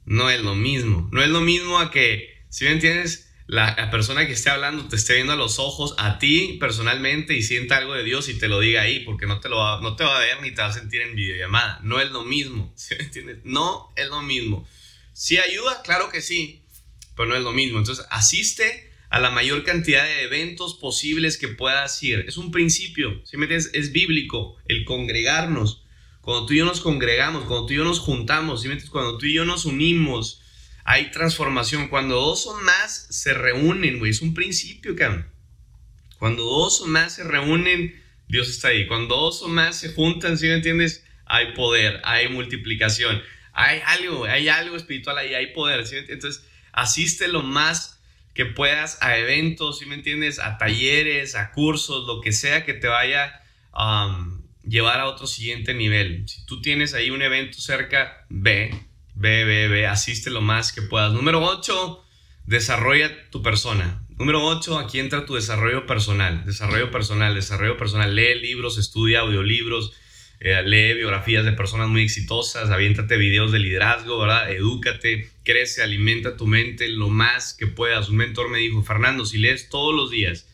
No 0.05 0.29
es 0.29 0.41
lo 0.41 0.55
mismo. 0.55 1.07
No 1.11 1.21
es 1.21 1.29
lo 1.29 1.41
mismo 1.41 1.79
a 1.79 1.91
que, 1.91 2.43
si 2.49 2.65
me 2.65 2.71
entiendes? 2.71 3.31
la, 3.51 3.91
persona 3.91 4.25
que 4.25 4.31
esté 4.31 4.49
hablando 4.49 4.87
te 4.87 4.95
esté 4.95 5.15
viendo 5.15 5.33
a 5.33 5.35
los 5.35 5.59
ojos 5.59 5.93
a 5.97 6.19
ti 6.19 6.55
personalmente 6.57 7.33
y 7.33 7.43
sienta 7.43 7.75
algo 7.75 7.93
de 7.93 8.05
Dios 8.05 8.29
y 8.29 8.35
te 8.35 8.47
lo 8.47 8.61
diga 8.61 8.81
ahí, 8.81 9.01
porque 9.01 9.27
no 9.27 9.41
te, 9.41 9.49
lo 9.49 9.57
va, 9.57 9.81
no 9.81 9.97
te 9.97 10.05
va 10.05 10.15
a 10.15 10.19
ver 10.21 10.41
ni 10.41 10.51
te 10.51 10.61
va 10.61 10.69
a 10.69 10.73
sentir 10.73 11.01
en 11.01 11.15
videollamada. 11.15 11.81
No 11.83 11.99
es 11.99 12.11
lo 12.11 12.23
mismo. 12.23 12.73
No 13.43 13.91
es 13.97 14.07
lo 14.07 14.21
mismo. 14.21 14.65
¿Sí 15.11 15.37
ayuda? 15.37 15.81
Claro 15.83 16.09
que 16.09 16.21
sí, 16.21 16.63
pero 17.17 17.27
no 17.27 17.35
es 17.35 17.43
lo 17.43 17.51
mismo. 17.51 17.77
Entonces, 17.77 18.05
asiste 18.09 18.90
a 19.11 19.19
la 19.19 19.29
mayor 19.29 19.65
cantidad 19.65 20.05
de 20.05 20.23
eventos 20.23 20.75
posibles 20.75 21.37
que 21.37 21.49
puedas 21.49 22.01
ir. 22.01 22.23
Es 22.29 22.37
un 22.37 22.49
principio, 22.49 23.21
¿sí 23.25 23.35
me 23.35 23.43
entiendes? 23.43 23.69
Es 23.73 23.91
bíblico 23.91 24.55
el 24.69 24.85
congregarnos. 24.85 25.83
Cuando 26.21 26.45
tú 26.45 26.53
y 26.53 26.59
yo 26.59 26.65
nos 26.65 26.79
congregamos, 26.79 27.43
cuando 27.43 27.65
tú 27.65 27.73
y 27.73 27.75
yo 27.75 27.83
nos 27.83 27.99
juntamos, 27.99 28.61
¿sí 28.61 28.69
me 28.69 28.75
entiendes? 28.75 28.89
Cuando 28.89 29.17
tú 29.17 29.25
y 29.25 29.33
yo 29.33 29.43
nos 29.43 29.65
unimos, 29.65 30.41
hay 30.85 31.11
transformación. 31.11 31.89
Cuando 31.89 32.15
dos 32.15 32.47
o 32.47 32.53
más 32.61 33.07
se 33.09 33.33
reúnen, 33.33 33.99
güey, 33.99 34.11
es 34.11 34.21
un 34.21 34.33
principio, 34.33 34.95
cabrón. 34.95 35.29
Cuando 36.17 36.43
dos 36.45 36.79
o 36.79 36.87
más 36.87 37.15
se 37.15 37.25
reúnen, 37.25 38.01
Dios 38.29 38.47
está 38.47 38.69
ahí. 38.69 38.87
Cuando 38.87 39.17
dos 39.17 39.41
o 39.41 39.49
más 39.49 39.77
se 39.77 39.91
juntan, 39.91 40.37
¿sí 40.37 40.47
me 40.47 40.53
entiendes? 40.53 41.03
Hay 41.25 41.53
poder, 41.53 41.99
hay 42.05 42.29
multiplicación, 42.29 43.21
hay 43.51 43.81
algo, 43.85 44.23
hay 44.23 44.47
algo 44.47 44.77
espiritual 44.77 45.17
ahí, 45.17 45.33
hay 45.33 45.47
poder, 45.47 45.85
¿sí? 45.85 45.97
Entonces, 45.97 46.45
asiste 46.71 47.27
lo 47.27 47.43
más 47.43 48.00
que 48.33 48.45
puedas 48.45 48.97
a 49.01 49.17
eventos, 49.17 49.79
¿sí 49.79 49.85
me 49.85 49.95
entiendes? 49.95 50.39
A 50.39 50.57
talleres, 50.57 51.35
a 51.35 51.51
cursos, 51.51 52.07
lo 52.07 52.21
que 52.21 52.31
sea 52.31 52.65
que 52.65 52.73
te 52.73 52.87
vaya 52.87 53.41
a 53.71 54.07
um, 54.07 54.41
llevar 54.63 54.99
a 54.99 55.07
otro 55.07 55.27
siguiente 55.27 55.73
nivel. 55.73 56.27
Si 56.27 56.45
tú 56.45 56.61
tienes 56.61 56.93
ahí 56.93 57.09
un 57.09 57.21
evento 57.21 57.59
cerca, 57.59 58.25
ve, 58.29 58.71
Ve, 59.15 59.43
ve, 59.43 59.67
ve, 59.67 59.87
asiste 59.87 60.29
lo 60.29 60.41
más 60.41 60.71
que 60.71 60.81
puedas. 60.81 61.13
Número 61.13 61.43
8, 61.43 62.03
desarrolla 62.45 63.29
tu 63.29 63.43
persona. 63.43 64.03
Número 64.17 64.43
8, 64.43 64.79
aquí 64.79 64.99
entra 64.99 65.25
tu 65.25 65.35
desarrollo 65.35 65.85
personal. 65.85 66.45
Desarrollo 66.45 66.91
personal, 66.91 67.35
desarrollo 67.35 67.77
personal. 67.77 68.15
Lee 68.15 68.39
libros, 68.39 68.77
estudia 68.77 69.19
audiolibros, 69.19 69.93
eh, 70.41 70.61
lee 70.63 70.95
biografías 70.95 71.45
de 71.45 71.53
personas 71.53 71.87
muy 71.87 72.03
exitosas, 72.03 72.69
aviéntate 72.69 73.15
videos 73.15 73.51
de 73.51 73.59
liderazgo, 73.59 74.19
¿verdad? 74.19 74.51
Edúcate, 74.51 75.29
crece, 75.43 75.81
alimenta 75.81 76.35
tu 76.35 76.47
mente 76.47 76.89
lo 76.89 77.07
más 77.07 77.53
que 77.53 77.67
puedas. 77.67 78.09
Un 78.09 78.17
mentor 78.17 78.49
me 78.49 78.57
dijo, 78.57 78.83
Fernando, 78.83 79.25
si 79.25 79.37
lees 79.37 79.69
todos 79.69 79.95
los 79.95 80.11
días 80.11 80.47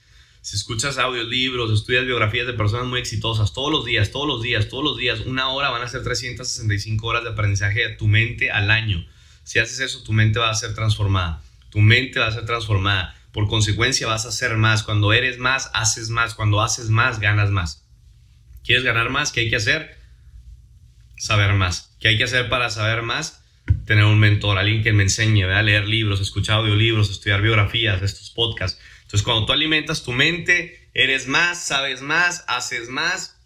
si 0.47 0.55
escuchas 0.55 0.97
audiolibros, 0.97 1.77
estudias 1.77 2.05
biografías 2.05 2.47
de 2.47 2.53
personas 2.53 2.87
muy 2.87 3.01
exitosas 3.01 3.51
todos 3.51 3.69
los 3.69 3.83
días, 3.83 4.11
todos 4.11 4.25
los 4.25 4.41
días, 4.41 4.69
todos 4.69 4.81
los 4.81 4.97
días, 4.97 5.19
una 5.25 5.49
hora 5.49 5.71
van 5.71 5.81
a 5.81 5.89
ser 5.89 6.03
365 6.03 7.05
horas 7.05 7.25
de 7.25 7.31
aprendizaje 7.31 7.81
de 7.81 7.95
tu 7.97 8.07
mente 8.07 8.49
al 8.49 8.71
año. 8.71 9.05
Si 9.43 9.59
haces 9.59 9.81
eso, 9.81 10.03
tu 10.03 10.13
mente 10.13 10.39
va 10.39 10.49
a 10.49 10.55
ser 10.55 10.73
transformada. 10.73 11.41
Tu 11.69 11.79
mente 11.79 12.21
va 12.21 12.27
a 12.27 12.31
ser 12.31 12.45
transformada. 12.45 13.13
Por 13.33 13.49
consecuencia, 13.49 14.07
vas 14.07 14.25
a 14.25 14.29
hacer 14.29 14.55
más. 14.55 14.83
Cuando 14.83 15.11
eres 15.11 15.37
más, 15.37 15.69
haces 15.73 16.09
más. 16.09 16.33
Cuando 16.33 16.61
haces 16.61 16.89
más, 16.89 17.19
ganas 17.19 17.51
más. 17.51 17.85
¿Quieres 18.67 18.83
ganar 18.83 19.09
más? 19.09 19.31
¿Qué 19.31 19.39
hay 19.39 19.49
que 19.49 19.55
hacer? 19.55 19.97
Saber 21.17 21.53
más. 21.53 21.97
¿Qué 21.99 22.09
hay 22.09 22.17
que 22.19 22.25
hacer 22.25 22.49
para 22.49 22.69
saber 22.69 23.01
más? 23.01 23.43
Tener 23.87 24.03
un 24.03 24.19
mentor, 24.19 24.59
alguien 24.59 24.83
que 24.83 24.93
me 24.93 25.01
enseñe, 25.01 25.45
a 25.45 25.63
leer 25.63 25.87
libros, 25.87 26.21
escuchar 26.21 26.57
audiolibros, 26.57 27.09
estudiar 27.09 27.41
biografías, 27.41 28.03
estos 28.03 28.29
podcasts 28.29 28.79
entonces, 29.07 29.23
cuando 29.23 29.45
tú 29.45 29.53
alimentas 29.53 30.03
tu 30.03 30.11
mente, 30.11 30.89
eres 30.93 31.27
más, 31.27 31.65
sabes 31.65 32.01
más, 32.01 32.43
haces 32.49 32.89
más, 32.89 33.39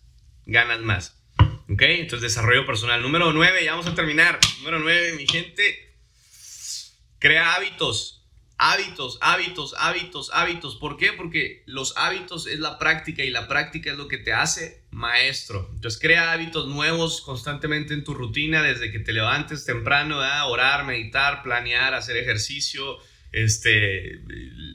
ganas 0.47 0.79
más. 0.79 1.21
¿Ok? 1.69 1.83
Entonces, 1.83 2.33
desarrollo 2.33 2.65
personal. 2.65 3.03
Número 3.03 3.31
9, 3.31 3.63
ya 3.63 3.73
vamos 3.73 3.85
a 3.85 3.93
terminar. 3.93 4.39
Número 4.57 4.79
9, 4.79 5.13
mi 5.17 5.27
gente, 5.27 5.95
crea 7.19 7.53
hábitos. 7.53 8.25
Hábitos, 8.57 9.19
hábitos, 9.21 9.75
hábitos, 9.77 10.31
hábitos. 10.33 10.77
¿Por 10.77 10.97
qué? 10.97 11.13
Porque 11.13 11.61
los 11.67 11.95
hábitos 11.95 12.47
es 12.47 12.57
la 12.57 12.79
práctica 12.79 13.23
y 13.23 13.29
la 13.29 13.47
práctica 13.47 13.91
es 13.91 13.97
lo 13.97 14.07
que 14.07 14.17
te 14.17 14.33
hace 14.33 14.80
maestro. 14.91 15.69
Entonces 15.73 15.99
crea 15.99 16.31
hábitos 16.31 16.67
nuevos 16.67 17.21
constantemente 17.21 17.93
en 17.93 18.03
tu 18.03 18.13
rutina 18.13 18.61
desde 18.61 18.91
que 18.91 18.99
te 18.99 19.13
levantes 19.13 19.65
temprano, 19.65 20.19
orar, 20.47 20.85
meditar, 20.85 21.41
planear, 21.43 21.93
hacer 21.93 22.17
ejercicio, 22.17 22.97
este, 23.31 24.19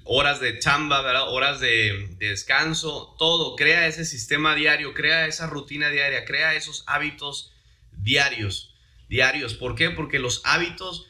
horas 0.04 0.40
de 0.40 0.58
chamba, 0.58 1.02
¿verdad? 1.02 1.28
horas 1.28 1.60
de, 1.60 2.16
descanso, 2.18 3.14
todo. 3.18 3.54
Crea 3.56 3.86
ese 3.86 4.04
sistema 4.04 4.54
diario, 4.54 4.94
crea 4.94 5.26
esa 5.26 5.46
rutina 5.46 5.90
diaria, 5.90 6.24
crea 6.24 6.54
esos 6.54 6.84
hábitos 6.86 7.52
diarios. 7.92 8.74
Diarios. 9.08 9.54
¿Por 9.54 9.76
qué? 9.76 9.90
Porque 9.90 10.18
los 10.18 10.40
hábitos 10.44 11.08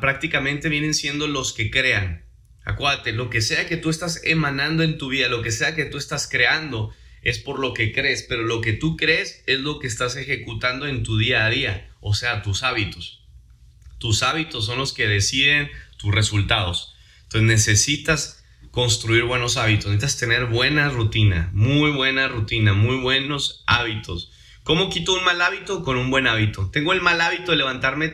prácticamente 0.00 0.68
vienen 0.68 0.94
siendo 0.94 1.26
los 1.26 1.52
que 1.52 1.70
crean. 1.70 2.24
Acuérdate, 2.64 3.12
lo 3.12 3.28
que 3.28 3.42
sea 3.42 3.66
que 3.66 3.76
tú 3.76 3.90
estás 3.90 4.20
emanando 4.24 4.82
en 4.82 4.96
tu 4.96 5.08
vida, 5.08 5.28
lo 5.28 5.42
que 5.42 5.50
sea 5.50 5.74
que 5.74 5.84
tú 5.84 5.98
estás 5.98 6.28
creando, 6.28 6.94
es 7.24 7.38
por 7.38 7.58
lo 7.58 7.74
que 7.74 7.92
crees, 7.92 8.24
pero 8.28 8.42
lo 8.42 8.60
que 8.60 8.74
tú 8.74 8.96
crees 8.96 9.42
es 9.46 9.60
lo 9.60 9.78
que 9.78 9.86
estás 9.86 10.16
ejecutando 10.16 10.86
en 10.86 11.02
tu 11.02 11.18
día 11.18 11.46
a 11.46 11.50
día, 11.50 11.90
o 12.00 12.14
sea, 12.14 12.42
tus 12.42 12.62
hábitos. 12.62 13.22
Tus 13.98 14.22
hábitos 14.22 14.66
son 14.66 14.78
los 14.78 14.92
que 14.92 15.08
deciden 15.08 15.70
tus 15.96 16.14
resultados. 16.14 16.94
Entonces 17.24 17.48
necesitas 17.48 18.44
construir 18.70 19.24
buenos 19.24 19.56
hábitos, 19.56 19.86
necesitas 19.86 20.18
tener 20.18 20.46
buena 20.46 20.90
rutina, 20.90 21.50
muy 21.54 21.90
buena 21.90 22.28
rutina, 22.28 22.74
muy 22.74 22.96
buenos 22.96 23.64
hábitos. 23.66 24.30
¿Cómo 24.64 24.88
quito 24.88 25.12
un 25.12 25.24
mal 25.24 25.40
hábito? 25.42 25.82
Con 25.82 25.98
un 25.98 26.10
buen 26.10 26.26
hábito. 26.26 26.70
Tengo 26.70 26.94
el 26.94 27.02
mal 27.02 27.20
hábito 27.20 27.50
de 27.50 27.58
levantarme 27.58 28.08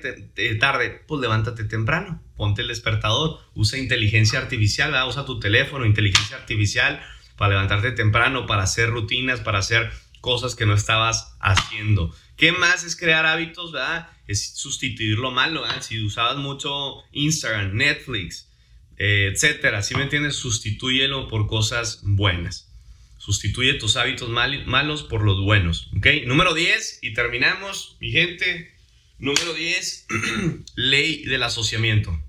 tarde. 0.59 1.01
Pues 1.07 1.21
levántate 1.21 1.63
temprano. 1.63 2.21
Ponte 2.37 2.63
el 2.63 2.69
despertador. 2.69 3.39
Usa 3.55 3.79
inteligencia 3.79 4.41
artificial. 4.41 4.93
Usa 5.09 5.25
tu 5.25 5.39
teléfono, 5.39 5.87
inteligencia 5.87 6.37
artificial, 6.37 7.01
para 7.41 7.55
levantarte 7.55 7.93
temprano, 7.93 8.45
para 8.45 8.65
hacer 8.65 8.91
rutinas, 8.91 9.41
para 9.41 9.61
hacer 9.61 9.91
cosas 10.21 10.55
que 10.55 10.67
no 10.67 10.75
estabas 10.75 11.39
haciendo. 11.41 12.15
¿Qué 12.37 12.53
más 12.53 12.85
es 12.85 12.97
crear 12.97 13.25
hábitos? 13.25 13.73
¿verdad? 13.73 14.11
Es 14.27 14.59
sustituir 14.59 15.17
lo 15.17 15.31
malo. 15.31 15.65
Si 15.81 16.05
usabas 16.05 16.37
mucho 16.37 17.03
Instagram, 17.13 17.75
Netflix, 17.75 18.51
eh, 18.99 19.31
etcétera, 19.33 19.83
si 19.83 19.95
me 19.95 20.03
entiendes, 20.03 20.37
sustitúyelo 20.37 21.29
por 21.29 21.47
cosas 21.47 22.01
buenas. 22.03 22.71
Sustituye 23.17 23.73
tus 23.73 23.97
hábitos 23.97 24.29
malos 24.29 25.03
por 25.03 25.23
los 25.23 25.41
buenos. 25.41 25.89
¿Ok? 25.97 26.09
Número 26.27 26.53
10, 26.53 26.99
y 27.01 27.15
terminamos, 27.15 27.97
mi 28.01 28.11
gente. 28.11 28.77
Número 29.19 29.55
10, 29.55 30.09
ley 30.75 31.25
del 31.25 31.43
asociamiento. 31.43 32.23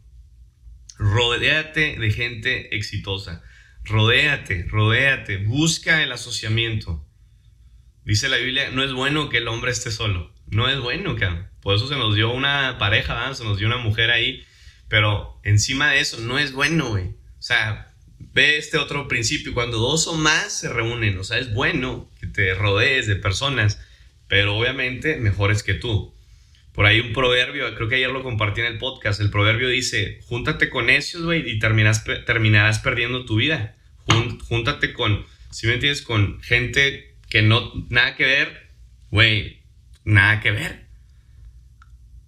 Rodéate 0.98 1.98
de 2.00 2.12
gente 2.12 2.74
exitosa. 2.78 3.44
Rodéate, 3.84 4.66
rodéate, 4.70 5.38
busca 5.38 6.04
el 6.04 6.12
asociamiento. 6.12 7.06
Dice 8.06 8.30
la 8.30 8.38
Biblia, 8.38 8.72
no 8.72 8.84
es 8.84 8.94
bueno 8.94 9.30
que 9.30 9.38
el 9.38 9.48
hombre 9.48 9.72
esté 9.72 9.92
solo. 9.92 10.34
No 10.48 10.68
es 10.68 10.80
bueno, 10.80 11.16
que 11.16 11.28
Por 11.62 11.76
eso 11.76 11.88
se 11.88 11.96
nos 11.96 12.16
dio 12.16 12.32
una 12.32 12.78
pareja, 12.78 13.34
se 13.36 13.44
nos 13.44 13.58
dio 13.58 13.68
una 13.68 13.78
mujer 13.78 14.12
ahí. 14.12 14.44
Pero 14.88 15.40
encima 15.44 15.92
de 15.92 16.00
eso, 16.00 16.20
no 16.20 16.38
es 16.38 16.52
bueno, 16.52 16.90
güey. 16.90 17.06
O 17.06 17.42
sea, 17.42 17.94
ve 18.34 18.58
este 18.58 18.78
otro 18.78 19.08
principio, 19.08 19.54
cuando 19.54 19.78
dos 19.78 20.08
o 20.08 20.16
más 20.16 20.60
se 20.60 20.70
reúnen, 20.70 21.18
o 21.18 21.24
sea, 21.24 21.38
es 21.38 21.54
bueno 21.54 22.10
que 22.20 22.28
te 22.28 22.54
rodees 22.54 23.08
de 23.08 23.16
personas, 23.16 23.80
pero 24.28 24.58
obviamente 24.58 25.18
mejores 25.18 25.64
que 25.64 25.74
tú. 25.74 26.14
Por 26.74 26.86
ahí 26.86 27.00
un 27.02 27.12
proverbio, 27.12 27.74
creo 27.76 27.90
que 27.90 27.96
ayer 27.96 28.10
lo 28.10 28.24
compartí 28.24 28.62
en 28.62 28.68
el 28.68 28.78
podcast, 28.78 29.20
el 29.20 29.30
proverbio 29.30 29.68
dice, 29.68 30.20
júntate 30.24 30.70
con 30.70 30.86
necios, 30.86 31.24
güey, 31.24 31.50
y 31.50 31.60
terminas, 31.60 32.06
terminarás 32.26 32.80
perdiendo 32.80 33.26
tu 33.26 33.36
vida. 33.36 33.76
júntate 34.48 34.94
con, 34.94 35.26
si 35.52 35.68
me 35.68 35.74
entiendes, 35.74 36.02
con 36.02 36.42
gente 36.42 37.16
que 37.30 37.42
no, 37.42 37.72
nada 37.90 38.16
que 38.16 38.26
ver, 38.26 38.72
güey, 39.10 39.64
nada 40.06 40.40
que 40.40 40.52
ver. 40.52 40.88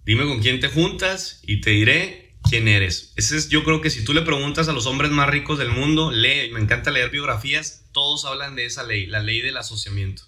Dime 0.04 0.24
con 0.24 0.40
quién 0.40 0.60
te 0.60 0.68
juntas 0.68 1.40
y 1.46 1.62
te 1.62 1.70
diré 1.70 2.34
quién 2.48 2.68
eres. 2.68 3.14
Ese 3.16 3.36
es, 3.36 3.48
yo 3.48 3.64
creo 3.64 3.80
que 3.80 3.90
si 3.90 4.04
tú 4.04 4.12
le 4.12 4.20
preguntas 4.22 4.68
a 4.68 4.72
los 4.72 4.86
hombres 4.86 5.10
más 5.10 5.28
ricos 5.28 5.58
del 5.58 5.70
mundo, 5.70 6.10
lee, 6.10 6.50
me 6.52 6.60
encanta 6.60 6.90
leer 6.90 7.10
biografías, 7.10 7.88
todos 7.92 8.26
hablan 8.26 8.54
de 8.54 8.66
esa 8.66 8.82
ley, 8.82 9.06
la 9.06 9.20
ley 9.20 9.40
del 9.40 9.56
asociamiento. 9.56 10.24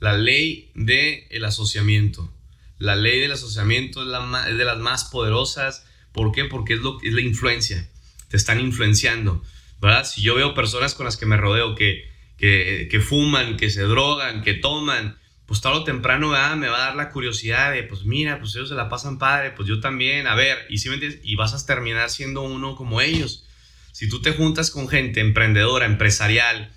La 0.00 0.16
ley 0.16 0.70
del 0.74 1.44
asociamiento. 1.44 2.32
La 2.78 2.96
ley 2.96 3.20
del 3.20 3.32
asociamiento 3.32 4.02
es, 4.02 4.56
de 4.56 4.64
las 4.64 4.78
más 4.78 5.04
poderosas. 5.04 5.86
¿Por 6.12 6.32
qué? 6.32 6.44
Porque 6.44 6.74
es, 6.74 6.80
lo, 6.80 6.98
es 7.02 7.12
la 7.12 7.20
influencia. 7.20 7.88
Te 8.28 8.36
están 8.36 8.60
influenciando. 8.60 9.42
¿verdad? 9.80 10.04
Si 10.04 10.22
yo 10.22 10.34
veo 10.34 10.54
personas 10.54 10.94
con 10.94 11.04
las 11.04 11.16
que 11.16 11.26
me 11.26 11.36
rodeo 11.36 11.74
que, 11.74 12.10
que, 12.36 12.88
que 12.90 13.00
fuman, 13.00 13.56
que 13.56 13.70
se 13.70 13.82
drogan, 13.82 14.42
que 14.42 14.54
toman, 14.54 15.18
pues 15.46 15.60
tarde 15.60 15.78
o 15.78 15.84
temprano 15.84 16.28
me 16.56 16.68
va 16.68 16.76
a 16.76 16.86
dar 16.88 16.96
la 16.96 17.10
curiosidad 17.10 17.72
de, 17.72 17.82
pues 17.82 18.04
mira, 18.04 18.38
pues 18.38 18.54
ellos 18.54 18.68
se 18.68 18.74
la 18.74 18.88
pasan 18.88 19.18
padre, 19.18 19.52
pues 19.52 19.68
yo 19.68 19.80
también, 19.80 20.26
a 20.26 20.34
ver, 20.34 20.58
y 20.68 20.78
si 20.78 20.88
me 20.88 20.96
entiendes, 20.96 21.20
y 21.22 21.36
vas 21.36 21.54
a 21.54 21.66
terminar 21.66 22.10
siendo 22.10 22.42
uno 22.42 22.76
como 22.76 23.00
ellos. 23.00 23.46
Si 23.92 24.08
tú 24.08 24.20
te 24.20 24.32
juntas 24.32 24.70
con 24.70 24.88
gente 24.88 25.20
emprendedora, 25.20 25.86
empresarial, 25.86 26.70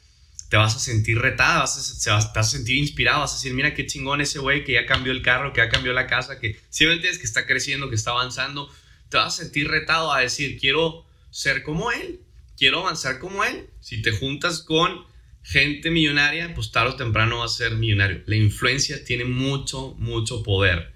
te 0.52 0.58
vas 0.58 0.76
a 0.76 0.80
sentir 0.80 1.18
retada, 1.18 1.60
vas 1.60 1.78
a, 1.78 2.04
te 2.04 2.10
vas 2.10 2.36
a 2.36 2.44
sentir 2.44 2.76
inspirado, 2.76 3.22
vas 3.22 3.32
a 3.32 3.36
decir, 3.36 3.54
mira 3.54 3.74
qué 3.74 3.86
chingón 3.86 4.20
ese 4.20 4.38
güey 4.38 4.66
que 4.66 4.74
ya 4.74 4.86
cambió 4.86 5.14
el 5.14 5.22
carro, 5.22 5.54
que 5.54 5.62
ya 5.62 5.70
cambió 5.70 5.94
la 5.94 6.08
casa, 6.08 6.42
que 6.42 6.60
si 6.70 6.86
me 6.86 6.92
entiendes, 6.92 7.20
que 7.20 7.26
está 7.26 7.48
creciendo, 7.48 7.88
que 7.88 7.96
está 7.96 8.12
avanzando, 8.12 8.70
te 9.08 9.16
vas 9.16 9.40
a 9.40 9.44
sentir 9.44 9.70
retado 9.70 10.12
a 10.12 10.20
decir, 10.20 10.60
quiero 10.60 11.06
ser 11.30 11.64
como 11.64 11.90
él, 11.94 12.20
quiero 12.58 12.82
avanzar 12.82 13.20
como 13.20 13.46
él. 13.46 13.70
Si 13.80 14.02
te 14.02 14.12
juntas 14.12 14.60
con 14.60 15.06
gente 15.42 15.90
millonaria, 15.90 16.54
pues 16.54 16.74
tarde 16.74 16.96
o 16.96 16.96
temprano 16.98 17.38
va 17.38 17.46
a 17.46 17.48
ser 17.48 17.76
millonario. 17.76 18.22
La 18.26 18.36
influencia 18.36 19.06
tiene 19.06 19.24
mucho, 19.24 19.96
mucho 20.00 20.44
poder. 20.44 20.92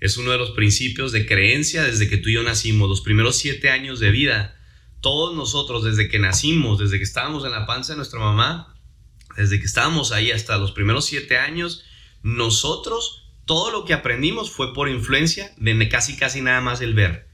Es 0.00 0.16
uno 0.16 0.30
de 0.30 0.38
los 0.38 0.52
principios 0.52 1.12
de 1.12 1.26
creencia 1.26 1.82
desde 1.84 2.08
que 2.08 2.16
tú 2.16 2.30
y 2.30 2.32
yo 2.32 2.42
nacimos, 2.42 2.88
los 2.88 3.02
primeros 3.02 3.36
siete 3.36 3.68
años 3.68 4.00
de 4.00 4.10
vida. 4.10 4.56
Todos 5.02 5.36
nosotros, 5.36 5.84
desde 5.84 6.08
que 6.08 6.18
nacimos, 6.18 6.78
desde 6.78 6.96
que 6.96 7.04
estábamos 7.04 7.44
en 7.44 7.50
la 7.50 7.66
panza 7.66 7.92
de 7.92 7.98
nuestra 7.98 8.20
mamá, 8.20 8.72
desde 9.36 9.58
que 9.58 9.66
estábamos 9.66 10.12
ahí 10.12 10.30
hasta 10.30 10.56
los 10.58 10.72
primeros 10.72 11.06
siete 11.06 11.36
años, 11.36 11.84
nosotros, 12.22 13.30
todo 13.44 13.70
lo 13.70 13.84
que 13.84 13.94
aprendimos 13.94 14.50
fue 14.50 14.74
por 14.74 14.88
influencia 14.88 15.52
de 15.56 15.88
casi, 15.88 16.16
casi 16.16 16.40
nada 16.40 16.60
más 16.60 16.80
el 16.80 16.94
ver. 16.94 17.28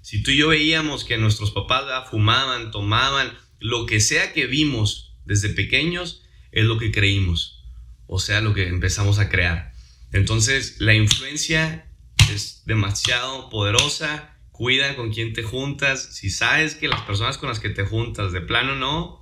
Si 0.00 0.22
tú 0.22 0.32
y 0.32 0.38
yo 0.38 0.48
veíamos 0.48 1.04
que 1.04 1.16
nuestros 1.18 1.52
papás 1.52 2.10
fumaban, 2.10 2.70
tomaban, 2.70 3.32
lo 3.60 3.86
que 3.86 4.00
sea 4.00 4.32
que 4.32 4.46
vimos 4.46 5.14
desde 5.24 5.50
pequeños 5.50 6.22
es 6.50 6.64
lo 6.64 6.78
que 6.78 6.90
creímos, 6.90 7.64
o 8.06 8.18
sea, 8.18 8.40
lo 8.40 8.54
que 8.54 8.66
empezamos 8.66 9.20
a 9.20 9.28
crear. 9.28 9.72
Entonces, 10.12 10.76
la 10.80 10.94
influencia 10.94 11.88
es 12.32 12.62
demasiado 12.66 13.48
poderosa. 13.48 14.36
Cuida 14.50 14.94
con 14.96 15.12
quién 15.12 15.32
te 15.32 15.42
juntas. 15.42 16.14
Si 16.14 16.28
sabes 16.28 16.74
que 16.74 16.88
las 16.88 17.00
personas 17.02 17.38
con 17.38 17.48
las 17.48 17.58
que 17.58 17.70
te 17.70 17.84
juntas 17.84 18.32
de 18.32 18.42
plano 18.42 18.74
no, 18.76 19.21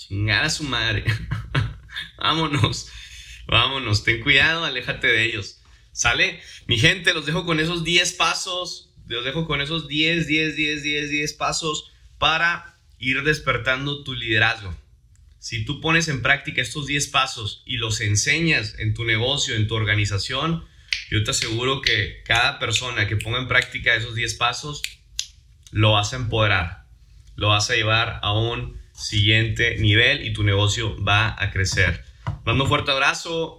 chingada 0.00 0.46
a 0.46 0.50
su 0.50 0.64
madre. 0.64 1.04
vámonos, 2.18 2.88
vámonos. 3.46 4.04
Ten 4.04 4.20
cuidado, 4.22 4.64
aléjate 4.64 5.06
de 5.06 5.24
ellos. 5.24 5.60
¿Sale? 5.92 6.40
Mi 6.66 6.78
gente, 6.78 7.12
los 7.12 7.26
dejo 7.26 7.44
con 7.44 7.60
esos 7.60 7.84
10 7.84 8.12
pasos. 8.14 8.94
Los 9.06 9.24
dejo 9.24 9.46
con 9.46 9.60
esos 9.60 9.88
10, 9.88 10.26
10, 10.26 10.56
10, 10.56 10.82
10, 10.82 11.10
10 11.10 11.32
pasos 11.34 11.92
para 12.18 12.78
ir 12.98 13.22
despertando 13.24 14.04
tu 14.04 14.14
liderazgo. 14.14 14.74
Si 15.38 15.64
tú 15.64 15.80
pones 15.80 16.08
en 16.08 16.22
práctica 16.22 16.62
estos 16.62 16.86
10 16.86 17.08
pasos 17.08 17.62
y 17.66 17.76
los 17.76 18.00
enseñas 18.00 18.74
en 18.78 18.94
tu 18.94 19.04
negocio, 19.04 19.54
en 19.54 19.66
tu 19.66 19.74
organización, 19.74 20.64
yo 21.10 21.24
te 21.24 21.30
aseguro 21.30 21.80
que 21.80 22.22
cada 22.24 22.58
persona 22.58 23.08
que 23.08 23.16
ponga 23.16 23.38
en 23.38 23.48
práctica 23.48 23.94
esos 23.94 24.14
10 24.14 24.34
pasos, 24.34 24.82
lo 25.72 25.92
vas 25.92 26.12
a 26.12 26.16
empoderar, 26.16 26.84
lo 27.36 27.48
vas 27.48 27.70
a 27.70 27.74
llevar 27.74 28.20
a 28.22 28.32
un 28.32 28.79
siguiente 29.00 29.76
nivel 29.78 30.24
y 30.24 30.32
tu 30.32 30.44
negocio 30.44 30.96
va 31.02 31.34
a 31.42 31.50
crecer. 31.50 32.04
Mando 32.44 32.64
un 32.64 32.68
fuerte 32.68 32.90
abrazo. 32.90 33.48